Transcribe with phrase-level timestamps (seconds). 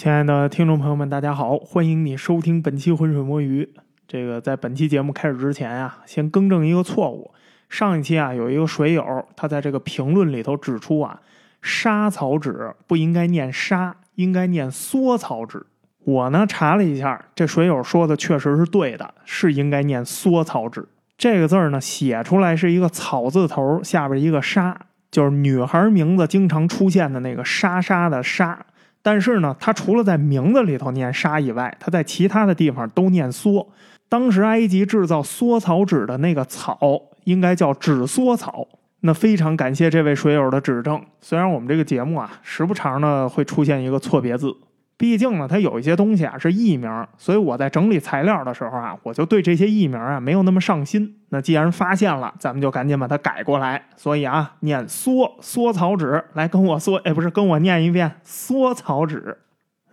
[0.00, 3.68] 亲爱的听众朋友们，大家好，欢迎你收听本期浑水摸鱼。
[4.08, 7.30] 这个在本期节目开始之前啊，先更正一个错误。
[7.68, 9.04] 上一期啊，有一个水友
[9.36, 11.20] 他在这个评论里头指出啊，
[11.60, 15.66] 沙草纸不应该念沙，应该念缩草纸。
[16.04, 20.88] 我呢查了一下，这水友说的确实是对的，是应该念缩草纸。
[21.18, 24.74] 这个字儿呢，写出来是一个草字头下边一个沙，
[25.10, 28.64] 就是女孩名字经常出现的那个莎莎的莎。
[29.02, 33.66] 但是呢，它除了在名字里头念沙以外，它在其他的地方都念缩。
[34.08, 36.78] 当时埃及制造缩草纸的那个草
[37.24, 38.66] 应该叫纸缩草。
[39.02, 41.02] 那非常感谢这位水友的指正。
[41.22, 44.54] 虽然我们这个节目啊，时不常的会出现一个错别字。
[45.00, 51.16] 毕竟呢，它有一些东西啊是艺名，所以我在整理材料的时候啊，我就对这些艺名啊没有那么上心。
[51.30, 53.82] 那既然发现了，咱们就赶紧把它改过来。
[53.96, 59.38] 所以啊，念缩缩草纸，来跟我说，哎，不是跟我念一遍缩草纸。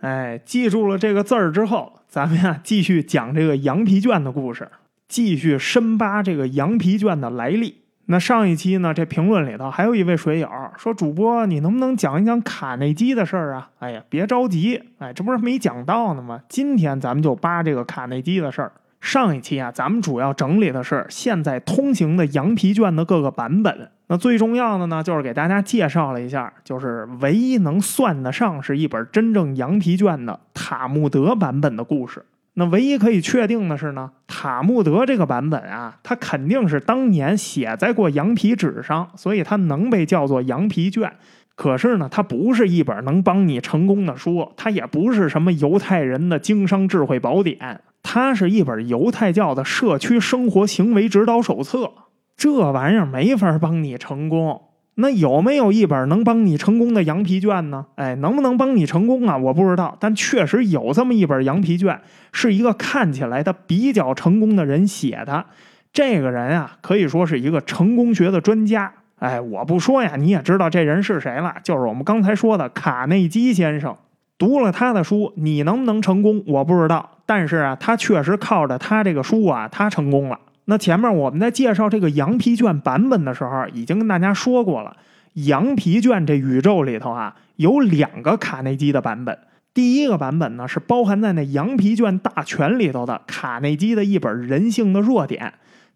[0.02, 4.70] 哎，记住了这个字儿之后，咱们呀继续讲这个羊皮卷的故事，
[5.08, 7.76] 继续深扒这个羊皮卷的来历。
[8.10, 16.40] 那上一期呢，这评论里头还有一位水友说：“主播，你能不能讲一讲卡内基的事儿啊？”哎呀，别着急，哎，这不是没讲到呢吗？
[16.48, 18.72] 今天咱们就扒这个卡内基的事儿。
[19.02, 23.90] 上一期啊，咱们主要整理的是现在通行的羊皮卷的各个版本。
[24.06, 32.24] 那最重要的呢，就是给大家介绍了一下，就是唯一能算得上是一本真正羊皮卷的塔木德版本的故事。
[32.58, 41.12] 那唯一可以确定的是呢，塔木德这个版本啊，它肯定是当年写在过羊皮纸上，所以它能被叫做羊皮卷。
[41.54, 51.92] 可是呢，它不是一本能帮你成功的书，它也不是什么犹太人的经商智慧宝典，它是一本犹太教的社区生活行为指导手册。
[52.36, 54.62] 这玩意儿没法帮你成功。
[55.00, 57.86] 那有没有一本能帮你成功的羊皮卷呢？
[57.94, 59.36] 哎，能不能帮你成功啊？
[59.36, 62.00] 我不知道，但确实有这么一本羊皮卷，
[62.32, 65.46] 是一个看起来他比较成功的人写的。
[65.92, 68.92] 这个人啊，可以说是一个成功学的专家。
[69.20, 73.94] 哎，我不说呀，你也知道这人是谁了，就是我们刚才说的卡内基先生。
[74.36, 76.42] 读了他的书，你能不能成功？
[76.46, 80.38] 我不知道，但是啊，他确实靠着他这个书啊，他成功了。
[80.70, 84.94] 那前面我们在介绍这个羊皮卷版本的时候，已经跟大家说过了。
[85.32, 89.38] 羊皮卷这宇宙里头啊，有两个卡内基的版本。
[89.72, 95.46] 第一个版本呢，是包含在那羊皮卷大全里头的卡内基的一本《人性的弱点》。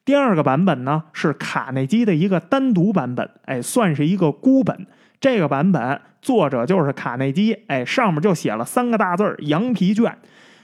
[0.06, 4.86] 第二个版本呢，是卡内基的一个单独版本，哎，算是一个孤本。
[5.20, 10.16] 这个版本作者就是卡内基，哎，上面就写了三个大字儿“羊皮卷”。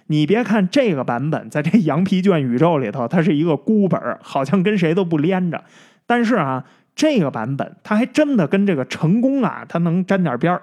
[0.08, 5.62] 你别看这个版本在这羊皮卷宇宙里头，它是一个孤本，好像跟谁都不连着。
[6.06, 6.64] 但是啊，
[6.94, 10.60] 这个版本它还真的跟这个成功啊，它能沾点边儿。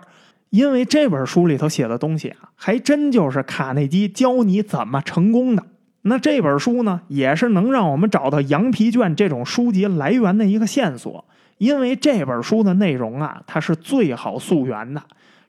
[0.49, 5.63] 因为这本书里头写的东西啊，还真就是卡内基教你怎么成功的。
[6.03, 11.25] 那这本书呢，也是能让我们找到羊皮卷这种书籍来源的一个线索。
[11.57, 15.01] 因为这本书的内容啊，它是最好溯源的。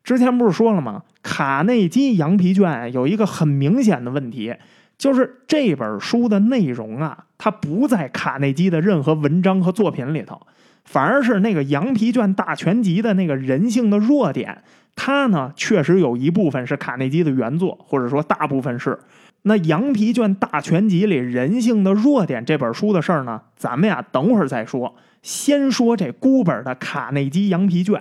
[0.06, 1.02] 之前不是说了吗？
[1.20, 4.54] 卡内基羊皮卷有一个很明显的问题，
[4.96, 10.40] 就是这本书的内容啊，它不在卡内基的任何文章和作品里头，
[10.84, 14.62] 反而是那个羊皮卷大全集的那个人性的弱点，
[14.94, 18.96] 它呢确实有一部分是卡内基的原作，或者说大部分是。
[19.42, 28.00] 那羊皮卷大全集里人性的弱点这本书的事儿呢，咱们呀等会儿再说，先说这孤本的卡内基羊皮卷。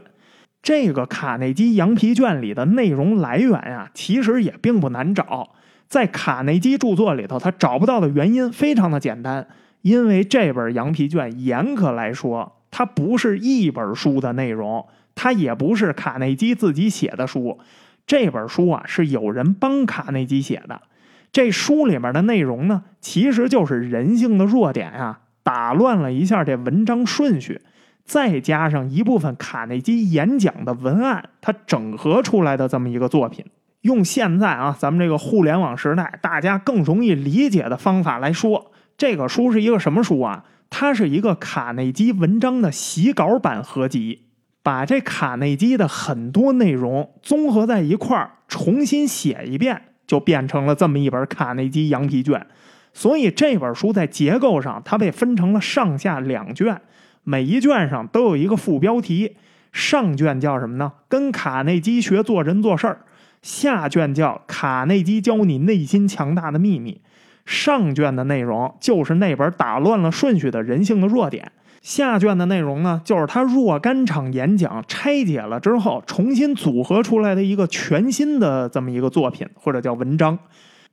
[0.65, 5.51] 这个卡内基羊皮卷里的内容来源啊，其实也并不难找。
[5.87, 9.45] 在卡内基著作里头，他找不到的原因非常的简单，
[9.83, 14.83] 因为这本羊皮卷严格来说，它不是一本书的内容，
[15.13, 17.59] 它也不是卡内基自己写的书。
[18.07, 20.81] 这本书啊，是有人帮卡内基写的。
[21.31, 27.61] 这书里面的内容呢，其实就是人性的弱点啊，打乱了一下这文章顺序。
[28.05, 33.43] 再加上一部分卡内基演讲的文案，它整合出来的这么一个作品。
[33.81, 40.45] 用现在啊，咱们这个互联网时代，大家更容易理解的方法来说，这个书是一个什么书啊？
[40.69, 44.23] 它是一个卡内基文章的洗稿版合集，
[44.63, 52.45] 把这卡内基的很多内容综合在一块儿，重新写一遍，就变成了这么一本卡内基羊皮卷。
[52.93, 56.81] 所以这本书在结构上，它被分成了上下两卷。
[57.25, 59.35] 每一卷上都有一个副标题，
[59.73, 60.93] 上卷叫什么呢？
[61.09, 63.01] 跟卡内基学做人做事儿。
[63.41, 67.01] 下卷叫卡内基教你内心强大的秘密。
[67.45, 71.51] 上卷的内容就是那本打乱了顺序的人性的弱点。
[71.81, 80.37] 下卷的内容呢，就是他若干场演讲拆解了之后，重新组合出来的一个全新的这么一个作品，或者叫文章。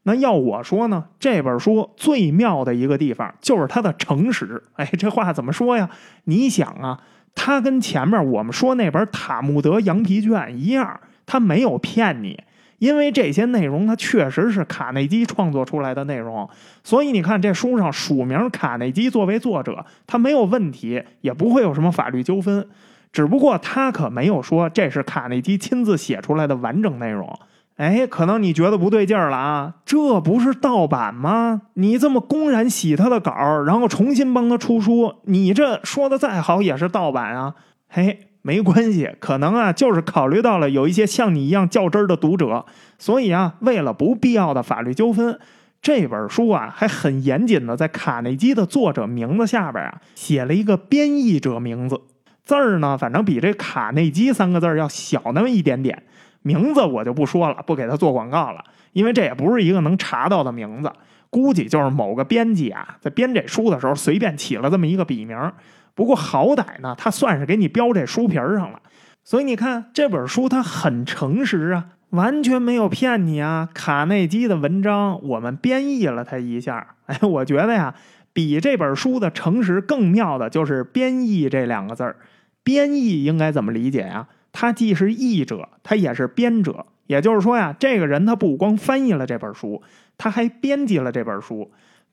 [0.05, 4.63] 那要我说呢，这本书最妙的一个地方就是它的诚实。
[4.75, 5.89] 哎，这话怎么说呀？
[6.25, 7.01] 你想啊，
[7.35, 12.43] 它跟前面我们说那本《塔木德羊皮卷》一样，它没有骗你。
[12.79, 16.51] 因为这些内容，它确实是卡内基创作出来的内容，
[16.83, 22.69] 所以你看这书上署名卡内基作为作者，他没有问题，也不会有什么法律纠纷。
[23.13, 27.39] 只不过他可没有说这是卡内基亲自写出来的完整内容。
[27.77, 29.75] 哎，可能你觉得不对劲儿了啊？
[29.85, 31.63] 这不是盗版吗？
[31.75, 33.33] 你这么公然洗他的稿，
[33.65, 37.55] 然后重新帮他出书，你这说的再好也是盗版啊？
[37.89, 38.29] 嘿。
[38.45, 42.67] 没关系，可能啊，就是考虑到了有一些像你一样较真儿的读者，
[42.99, 45.39] 所以啊，为了不必要的法律纠纷，
[45.81, 52.01] 这本书啊还很严谨的在卡内基的作者名字下边啊写了一个编译者名字，
[52.45, 56.03] 字儿呢，反正比这卡内基三个字儿要小那么一点点。
[56.43, 60.93] 名字我就不说了，不给他做广告了，因为这也不是一个能查到的名字，
[61.31, 65.53] 估计就是某个编辑啊在编这书的时候随便起了这么一个笔名。
[65.95, 68.81] 不过好歹呢，他算是给你标这书皮上了，
[69.25, 73.69] 所以你看这本书它很诚实啊，完全没有骗你啊。
[73.75, 77.95] 卡内基的文章我们编译了他一下， 哎，我觉得呀，
[78.33, 82.17] 比这本书的诚实更妙的就是“编译”这两个字儿。
[82.65, 84.27] 编译应该怎么理解呀？
[84.53, 86.87] 他既是译者，他也是编者。
[87.07, 89.83] 也就是说呀，这个人他不光翻译了这本书，
[90.17, 91.71] 他还编辑了这本书。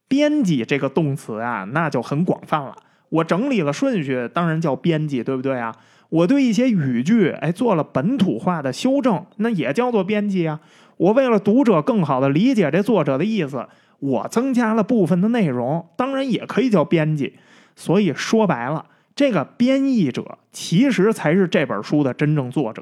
[0.07, 2.75] 编辑这个动词啊，那就很广泛了。
[3.09, 5.75] 我整理了顺序，当然叫编辑，对不对啊？
[6.09, 10.59] 我对一些语句，哎，做了本土化的修正，那也叫做编辑啊。
[10.97, 13.68] 我为了读者更好的理解这作者的意思，
[14.00, 17.38] 我增加了部分的内容，当然也可以叫编辑。
[17.75, 18.85] 所以说白了，
[19.19, 22.81] 这个编译者其实才是这本书的真正作者。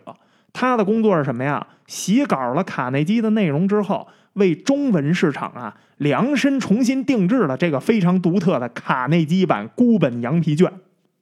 [0.54, 1.66] 他的工作是什么呀？
[1.88, 4.08] 洗稿了卡内基的内容之后。
[4.34, 10.72] 为中文市场啊量身重新定制了这个非常独特的卡内基版孤本羊皮卷。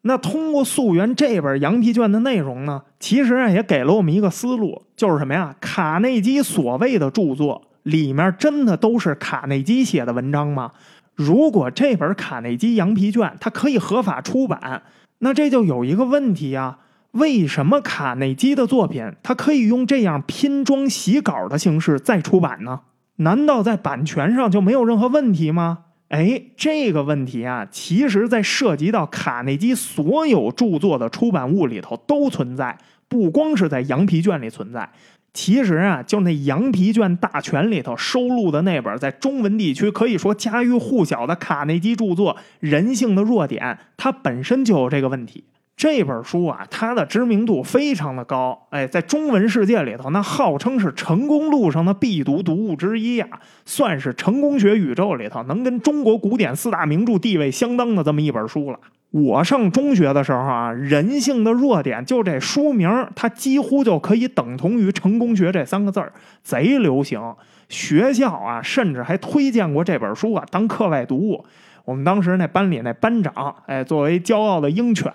[0.02, 5.56] 那通过溯源这本羊皮卷的内容呢，其实啊也给了我们一个思路，就是什么呀？
[5.62, 10.74] 卡内基所谓的著作里面真的都是卡内基写的文章吗？
[11.14, 14.84] 如果这本卡内基羊皮卷它可以合法出版，
[15.20, 16.80] 那这就有一个问题啊：
[17.12, 22.82] 为什么卡内基的作品它可以用这样拼装洗稿的形式再出版呢？
[23.18, 25.80] 难道在版权上就没有任何问题吗？
[26.10, 32.78] 哎，这个问题啊，其实在涉及到卡内基所有著作的出版物里头都存在，
[33.08, 34.92] 不光是在羊皮卷里存在。
[35.36, 43.62] 其实啊，就那羊皮卷大全里头收录的那本在中文地区可以说家喻户晓的卡内基著作《人性的弱点》，
[43.98, 45.44] 它本身就有这个问题。
[45.78, 53.28] 这本书啊，它的知名度非常的高，哎，在中文世界里头，那号称是成功路上的必读读物之一呀，
[53.66, 58.80] 算是成功学宇宙里头能跟中国古典四大名著地位相当的这么一本书了。
[59.12, 67.22] 我上中学的时候啊，人性的弱点就这书名，它几乎就可以等同于成功学这三个字儿，贼流行。
[67.68, 71.44] 学校啊，甚至还推荐过这本书啊当课外读物。
[71.84, 75.12] 我们当时那班里那班长，哎，作为骄傲的鹰犬。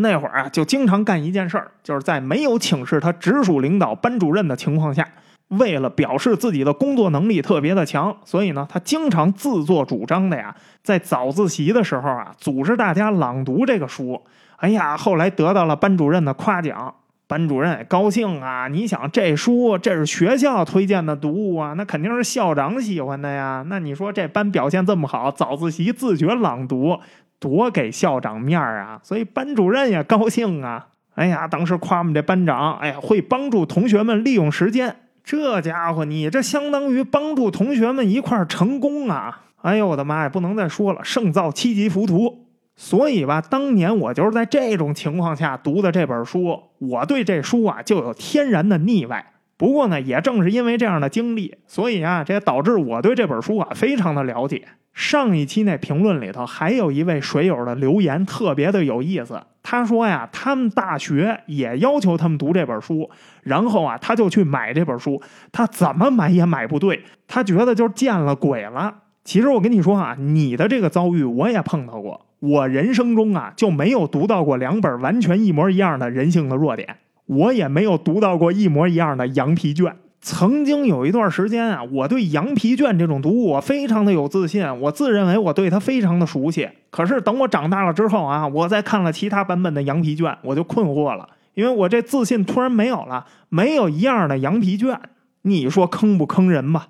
[0.00, 5.06] 那会儿啊，就经常干一件事儿，就是在没有请示他直属领导班主任的情况下，
[5.48, 14.22] 为了表示自己的工作能力特别的强，所以呢，他经常自作主张的呀，在早自习的时候啊，组织大家朗读这个书。
[14.58, 16.94] 哎呀，后来得到了班主任的夸奖，
[17.26, 18.68] 班主任也高兴啊。
[18.68, 23.64] 你想，这书这是学校推荐的读物啊，那肯定是校长喜欢的呀。
[23.68, 26.98] 那你说这班表现这么好，早自习自觉朗读。
[27.38, 30.88] 多给校长面儿啊，所以班主任也高兴啊。
[31.14, 34.94] 哎呀，当时夸我们这班长，哎呀，会帮助同学们利用时间。
[35.24, 39.42] 这家伙，你这相当于帮助同学们一块儿成功啊！
[39.62, 42.46] 哎呦，我的妈呀，不能再说了，胜造七级浮屠。
[42.76, 49.32] 所以吧，当年我就是在这种情况下读的这本书，我对这书啊就有天然的腻歪。
[49.56, 54.68] 不过呢，也正是因为这样的经历，所以啊，这也导致我对这本书啊非常的了解。
[54.98, 59.40] 上一期那评论里头，还有一位水友的留言特别的有意思。
[59.62, 63.08] 他说呀，他们大学也要求他们读这本书，
[63.44, 68.92] 然后啊，他就去买这本书，他怎么买也买不对，他觉得就见了鬼了。
[69.22, 79.94] 其实我跟你说啊，你的这个遭遇我也碰到过，我人生中啊就没有读到过两本完全一模一样的人性的弱点，我也没有读到过一模一样的羊皮卷。
[80.20, 86.68] 曾经有一段时间啊，我对羊皮卷这种读物我非常的有自信，我自认为我对它非常的熟悉。
[86.90, 95.00] 可是等我长大了之后啊，我再看了其他版本的羊皮卷，我就困惑了，因为我这自信突然没有了，没有一样的羊皮卷，
[95.42, 96.88] 你说坑不坑人吧？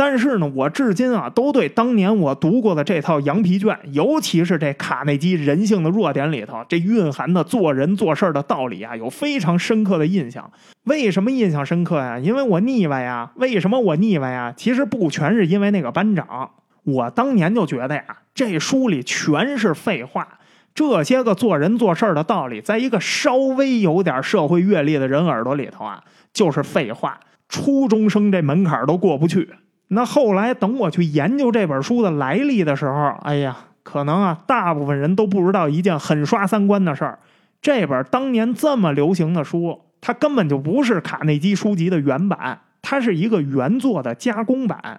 [0.00, 10.48] 但是呢，我至今啊都对当年我读过的这套羊皮卷，尤其是这卡内基《人性的弱点》里头这蕴含的做人做事的道理啊，有非常深刻的印象。
[10.84, 12.16] 为什么印象深刻呀？
[12.16, 13.32] 因为我腻歪呀。
[13.34, 14.54] 为什么我腻歪呀？
[14.56, 16.48] 其实不全是因为那个班长，
[16.84, 20.38] 我当年就觉得呀，这书里全是废话。
[20.76, 29.50] 这些个做人做事的道理，在一个稍微有点社会阅历的人耳朵里头啊，就是废话，初中生这门槛都过不去。
[29.88, 37.18] 那后来等我去研究这本书的来历的时候，哎呀，可能啊，大部分人都不知道一件很刷三观的事儿：
[37.62, 44.78] 这本当年这么流行的书，它根本就不是卡内基书籍的原版，它是一个原作的加工版。《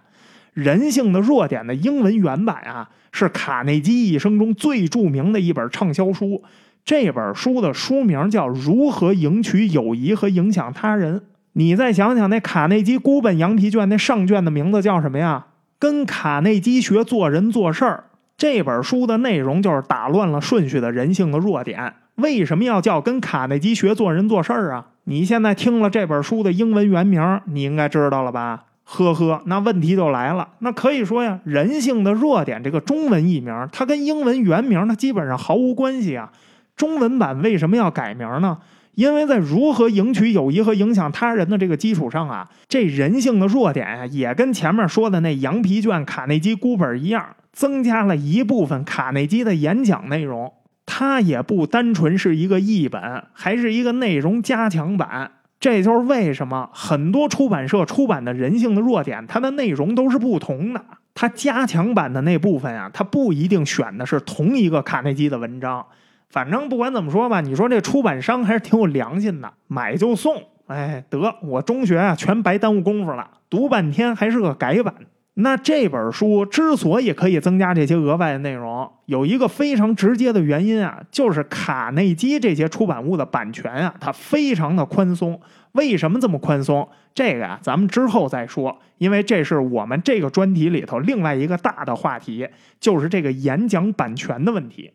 [0.53, 6.43] 人性的弱点》的英文原版啊，是卡内基一生中最著名的一本畅销书。
[6.84, 11.19] 这本书的书名叫《如何赢取友谊和影响他人》。
[11.53, 15.48] 你再想想，那卡内基孤本羊皮卷那上卷的名字叫什么呀？
[15.77, 18.03] 跟卡内基学做人做事儿。
[18.38, 21.94] 这本书的内容就是打乱了顺序的人性的弱点。
[22.15, 24.88] 为什么要叫跟卡内基学做人做事儿啊？
[25.06, 28.65] 你现在听了这本书的英文原名，你应该知道了吧？
[28.84, 30.48] 呵呵，那问题就来了。
[30.60, 36.32] 那可以说呀，人性的弱点这个中文译名，它跟英文原名它基本上毫无关系啊。
[36.75, 38.58] 中文版为什么要改名呢？
[39.00, 50.51] 因为在如何赢取友谊和影响他人的这个基础上啊，这人性的弱点啊，也跟前面说的那羊皮卷卡内基孤本一样，增加了一部分卡内基的演讲内容。
[50.86, 53.01] 它也不单纯是一个译本，
[53.32, 55.32] 还是一个内容加强版。
[55.62, 60.84] 这就是为什么很多出版社出版的人性的弱点，它的内容都是不同的。
[61.15, 65.86] 它加强版的那部分啊，它不一定选的是同一个卡内基的文章。
[66.29, 70.43] 反正不管怎么说吧，你说这出版商还是挺有良心的，买就送。
[70.67, 74.93] 哎，得我中学啊全白耽误功夫了，读半天还是个改版。
[75.36, 85.39] 那这本书之所以可以增加这些额外的内容，有一个非常直接的原因啊，就是卡内基这些出版物的版权啊，它非常的宽松。
[85.71, 86.88] 为什么这么宽松？
[87.15, 92.48] 这个啊，咱们之后再说，因为这是我们这个专题里头另外一个大的话题，
[92.79, 94.91] 就是这个演讲版权的问题。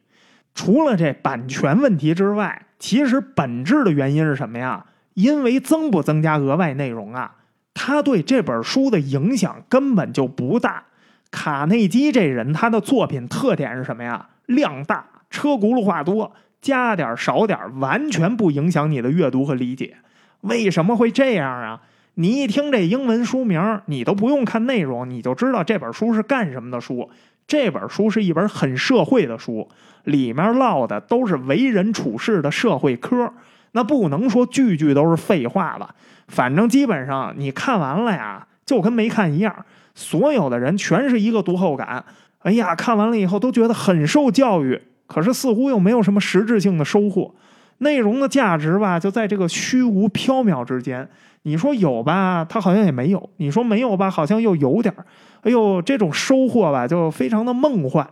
[0.54, 4.86] 除了这版权问题之外，其实本质的原因是什么呀？
[5.14, 7.36] 因为增不增加额外内容啊，
[7.72, 10.84] 他对这本书的影响根本就不大。
[11.30, 14.28] 卡内基这人他的作品特点是什么呀？
[14.46, 19.96] 量大，车轱辘话多，加点少点，完全不影响你的阅读和理解。
[20.42, 21.80] 为什么会这样啊？
[22.14, 27.10] 你一听这英文书名，你都不用看内容，你就知道这本书是干什么的书。
[27.46, 29.68] 这本书是一本很社会的书，
[30.04, 33.32] 里面唠的都是为人处事的社会科。
[33.72, 35.94] 那不能说句句都是废话吧？
[36.28, 39.54] 反正基本上你看完了呀，就跟没看一样。
[39.94, 42.04] 所有的人全是一个读后感。
[42.40, 47.34] 哎呀，看完了以后都觉得很受教育，可是似乎又没有什么实质性的收获。
[47.78, 51.08] 内容的价值吧，就在这个虚无缥缈之间。
[51.44, 55.06] 你说有吧，它好像也没有；你说没有吧，好像又有点儿。
[55.42, 58.08] 哎呦，这种收获吧，就非常的梦幻。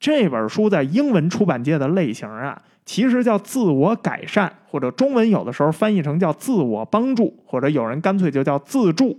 [0.00, 9.18] 这本书在英文出版界的类型啊，其实叫自我改善，或者中文有的时候翻译成叫自我帮助，或者有人干脆就叫自助。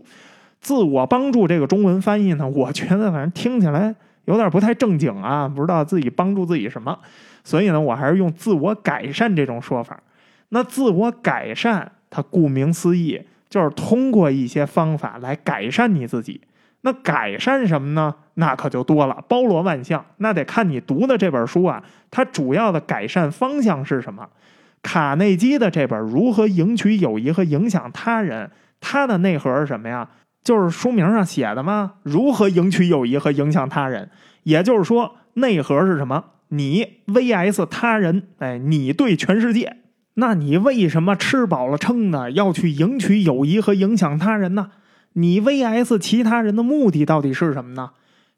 [0.60, 6.98] 自我帮助这个中文翻译呢，我觉得反正听起来有点不太正经啊，不知道自己帮助自己什么，
[7.44, 10.00] 所以呢，我还是用自我改善这种说法。
[10.50, 13.22] 那自我改善，它顾名思义。
[13.56, 16.42] 就是通过一些方法来改善你自己，
[16.82, 18.14] 那改善什么呢？
[18.34, 20.06] 那可就多了，包罗万象。
[20.18, 21.82] 那得看你读的这本书啊，
[22.12, 24.28] 它主要的改善方向是什么？
[24.82, 28.48] 卡内基的这本《如何赢取友谊和影响他人》，
[28.82, 30.10] 它的内核是什么呀？
[30.44, 31.94] 就是书名上写的吗？
[32.04, 34.10] 如何赢取友谊和影响他人？
[34.44, 36.26] 也就是说，内核是什么？
[36.50, 39.78] 你 vs 他人，哎，你对全世界。
[40.16, 44.72] 那你为什么吃饱了撑的要去赢取友谊和影响他人呢？
[45.14, 47.92] 你 VS 其他人的目的到底是什么呢？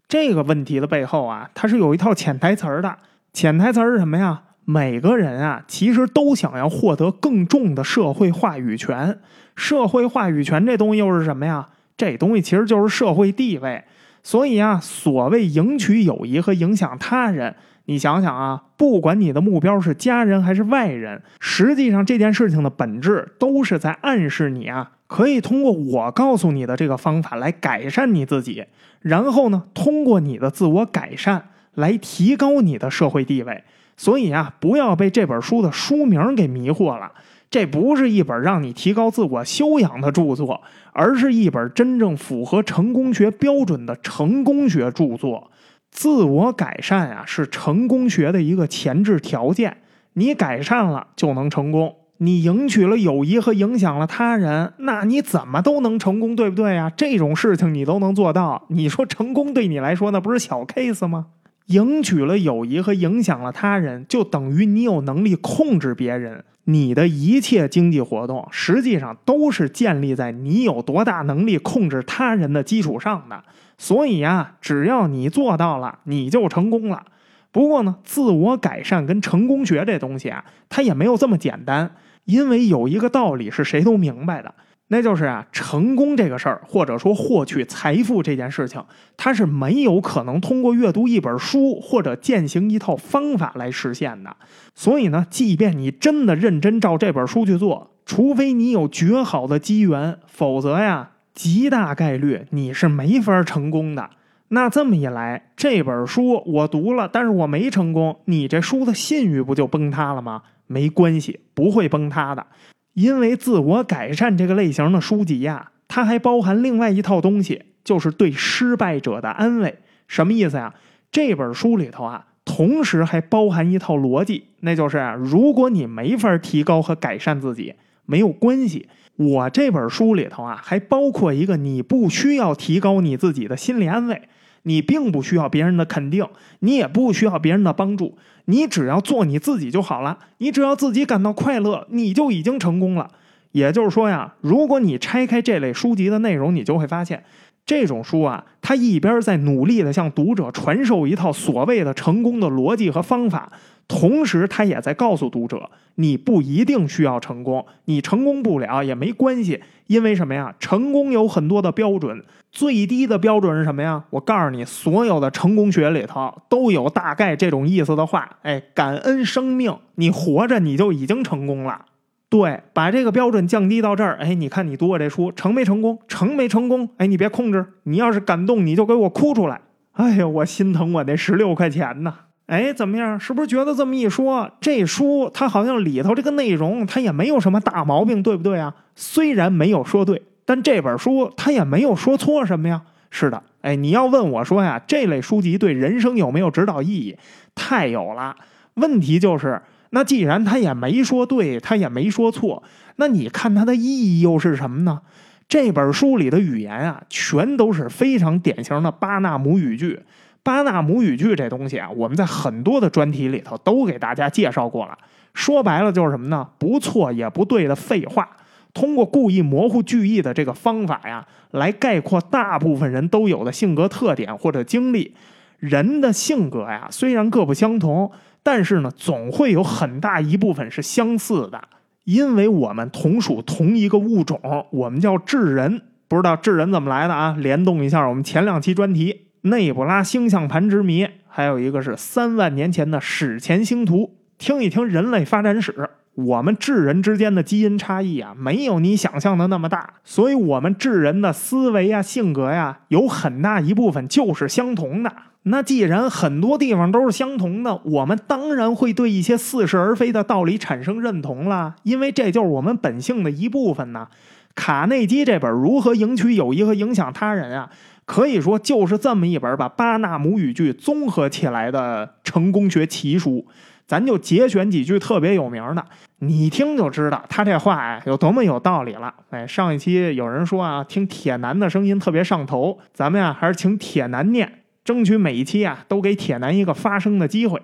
[0.07, 2.97] 这个问题的背后啊，它是有一套潜台词的。
[3.33, 4.41] 潜台词是什么呀？
[4.65, 9.19] 每个人啊，其实都想要获得更重的社会话语权。
[9.55, 11.69] 社会话语权这东西又是什么呀？
[11.95, 13.83] 这东西其实就是社会地位。
[14.23, 17.55] 所以啊，所谓赢取友谊和影响他人。
[17.89, 28.65] 你想想啊，不管你的目标是家人还是外人，实际上这件事情的本质都是在暗示你啊，可以通过我告诉你的这个方法来改善你自己，
[28.99, 33.63] 然后呢，通过你的自我改善来提高你的社会地位。
[33.95, 37.13] 所以啊，不要被这本书的书名给迷惑了。
[37.49, 45.49] 这不是一本让你提高自我修养的著作，而是一本真正符合成功学标准的成功学著作。
[45.91, 49.77] 自我改善啊，是成功学的一个前置条件。
[50.13, 56.89] 你改善了就能成功，你赢取了友谊和影响了他人，那你怎么都能成功，对不对啊？
[56.89, 61.27] 这种事情你都能做到，你说成功对你来说那不是小 case 吗？
[61.67, 66.45] 赢取了友谊和影响了他人，就等于你有能力控制别人。
[66.63, 73.43] 你的一切经济活动，实际上都是建立在你有多大能力控制他人的基础上的。
[73.77, 77.05] 所以呀，只要你做到了，你就成功了。
[77.51, 81.91] 不过呢，自我改善跟成功学这东西啊，它也没有这么简单。
[82.25, 84.53] 因为有一个道理是谁都明白的。
[84.89, 88.81] 那就是啊，成功这个事儿，或者说获取财富这件事情，
[89.17, 94.35] 它是没有可能通过阅读一本书或者践行一套方法来实现的。
[94.75, 104.09] 所以呢，即便你真的认真照这本书去做，除非你有绝好的机缘，否则呀，极大概率你是没法成功的。
[104.47, 110.41] 那这么一来，这本书我读了，但是我没成功，你这书的信誉不就崩塌了吗？
[110.65, 112.47] 没关系，不会崩塌的。
[112.93, 119.77] 因为自我改善这个类型的书籍呀，它还包含另外一套东西，就是对失败者的安慰。
[120.07, 120.73] 什么意思呀？
[121.11, 127.75] 这本书里头啊，同时还包含一套逻辑，那就是，如果你没法提高和改善自己，
[128.07, 128.87] 没有关系。
[129.17, 134.21] 我这本书里头啊，还包括一个你不需要提高你自己的心理安慰。
[134.63, 136.27] 你并不需要别人的肯定，
[136.59, 140.17] 你也不需要别人的帮助，你只要做你自己就好了。
[140.39, 143.09] 你只要自己感到快乐，你就已经成功了。
[143.53, 147.23] 也就是说呀，如果你拆开这类书籍的内容，你就会发现，
[147.65, 153.49] 这种书啊，它一边在努力的向读者传授一套所谓的成功的逻辑和方法。
[153.87, 160.53] 同时，他也在告诉读者，你不一定需要成功，你成功不了也没关系，因为什么呀？
[160.59, 164.03] 成功有很多的标准，最低的标准是什么呀？
[164.09, 168.29] 我告诉你，所有的成功学里头都有大概这种意思的话。
[168.41, 171.85] 哎，感恩生命，你活着你就已经成功了。
[172.29, 174.17] 对，把这个标准降低到这儿。
[174.17, 175.97] 哎，你看你读我这书成没成功？
[176.09, 176.89] 成没成功？
[176.97, 179.61] 哎，你别控制，你要是感动，你就给我哭出来。
[179.93, 182.13] 哎呀，我心疼我那十六块钱呢。
[182.47, 183.19] 哎，怎么样？
[183.19, 188.73] 是不是觉得这么一说，这书它好像里头这个内容它也没有什么大毛病，对不对啊？
[188.95, 192.81] 虽然没有说对，但这本书它也没有说错什么呀。
[193.09, 197.17] 是的，哎，你要问我说呀，这类书籍对人生有没有指导意义？
[197.53, 198.35] 太有了。
[198.75, 202.63] 问题就是，那既然他也没说对，他也没说错，
[202.95, 205.01] 那你看它的意义又是什么呢？
[205.49, 210.01] 这本书里的语言啊，全都是非常典型的巴纳姆语句。
[210.47, 214.97] 巴纳姆语句这东西啊，我们在很多的专题里头都给大家介绍过了。
[215.33, 216.47] 说白了就是什么呢？
[216.57, 218.25] 不错也不对的废话。
[218.73, 225.13] 通过故意模糊句意的这个方法呀，来概括大部分人都有的性格特点或者经历。
[225.59, 228.09] 人的性格呀，虽然各不相同，
[228.41, 231.61] 但是呢，总会有很大一部分是相似的。
[232.05, 234.39] 因为我们同属同一个物种，
[234.71, 235.81] 我们叫智人。
[236.07, 237.35] 不知道智人怎么来的啊？
[237.37, 239.26] 联动一下我们前两期专题。
[239.49, 244.15] 内布拉星象盘之谜，还有一个是三万年前的史前星图。
[244.37, 249.95] 听一听人类发展史，我们智人之间的基因差异啊，没有你想象的那么大。
[250.03, 255.11] 所以，我们智人的思维啊、性格呀，有很大一部分就是相同的。
[255.43, 264.07] 那既然很多地方都是相同的，我们当然会对一些似是而非的道理产生认同了，因为这就是我们本性的一部分呢。
[264.53, 267.69] 卡内基这本《如何赢取友谊和影响他人》啊。
[268.07, 273.45] 可以说，就是这么一本把巴纳姆语句综合起来的成功学奇书。
[273.85, 275.85] 咱就节选几句特别有名的，
[276.19, 279.13] 你听就知道他这话呀有多么有道理了。
[279.29, 287.61] 哎，上一期有人说啊，听铁男的声音特别上头，咱们呀还是请铁男念，争取每一期啊都给铁男一个发声的机会。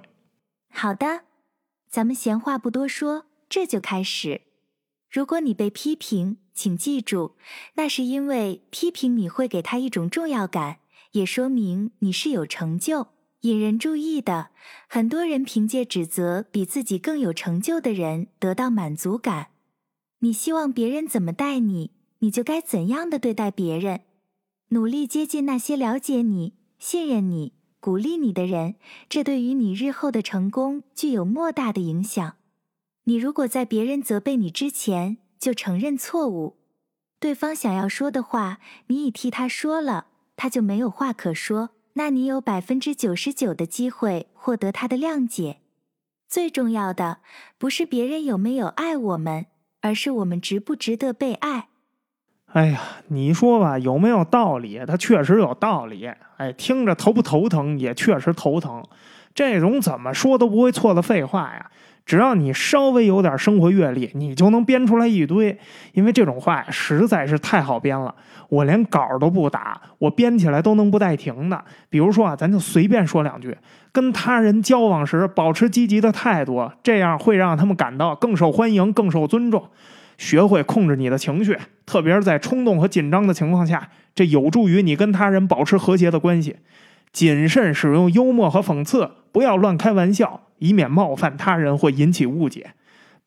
[0.70, 1.22] 好的，
[1.90, 4.42] 咱们闲话不多说，这就开始。
[5.10, 7.36] 如果你被批评，请记住，
[7.76, 10.78] 那是因为批评你会给他一种重要感，
[11.14, 13.08] 也说明你是有成就、
[13.42, 14.50] 引人注意的。
[14.88, 19.48] 很多人凭借指责比自己更有成就的人得到满足感。
[20.20, 24.02] 你希望别人怎么待你，你就该怎样的对待别人。
[24.70, 28.76] 努力接近那些了解你、信任你、鼓励你的人，
[29.10, 32.36] 这对于你日后的成功具有莫大的影响。
[33.04, 36.56] 你如果在别人责备你之前就承认错误，
[37.20, 40.06] 对方想要说的话你已替他说了，
[40.38, 45.58] 他就没有话可说，那你有百分之九十九的机会获得他的谅解。
[46.30, 47.18] 最重要的
[47.58, 49.48] 不是别人有没有爱我们，
[49.82, 51.68] 而是我们值不值得被爱。
[52.54, 54.80] 哎呀，你说吧，有没有道理？
[54.88, 56.10] 它确实有道理。
[56.38, 57.78] 哎，听着头不头疼？
[57.78, 58.82] 也确实头疼。
[59.36, 61.70] 这种怎么说都不会错的废话呀，
[62.06, 65.58] 只要你稍微有点生活阅历，你就能编出来一堆。
[65.94, 68.14] 因为这种话实在是太好编了，
[68.50, 71.64] 我连稿都不打，我编起来都能不带停的。
[71.90, 73.58] 比如说啊，咱就随便说两句：
[73.92, 79.64] 跟他人交往时保持积极的态度，这样会让他们感到更受欢迎、更受尊重。
[80.18, 86.58] 学会控制你的情绪，特别是在冲动和紧张的情况下，这有助于你跟他人保持和谐的关系。
[87.12, 92.72] 谨慎使用幽默和讽刺，不要乱开玩笑，以免冒犯他人或引起误解。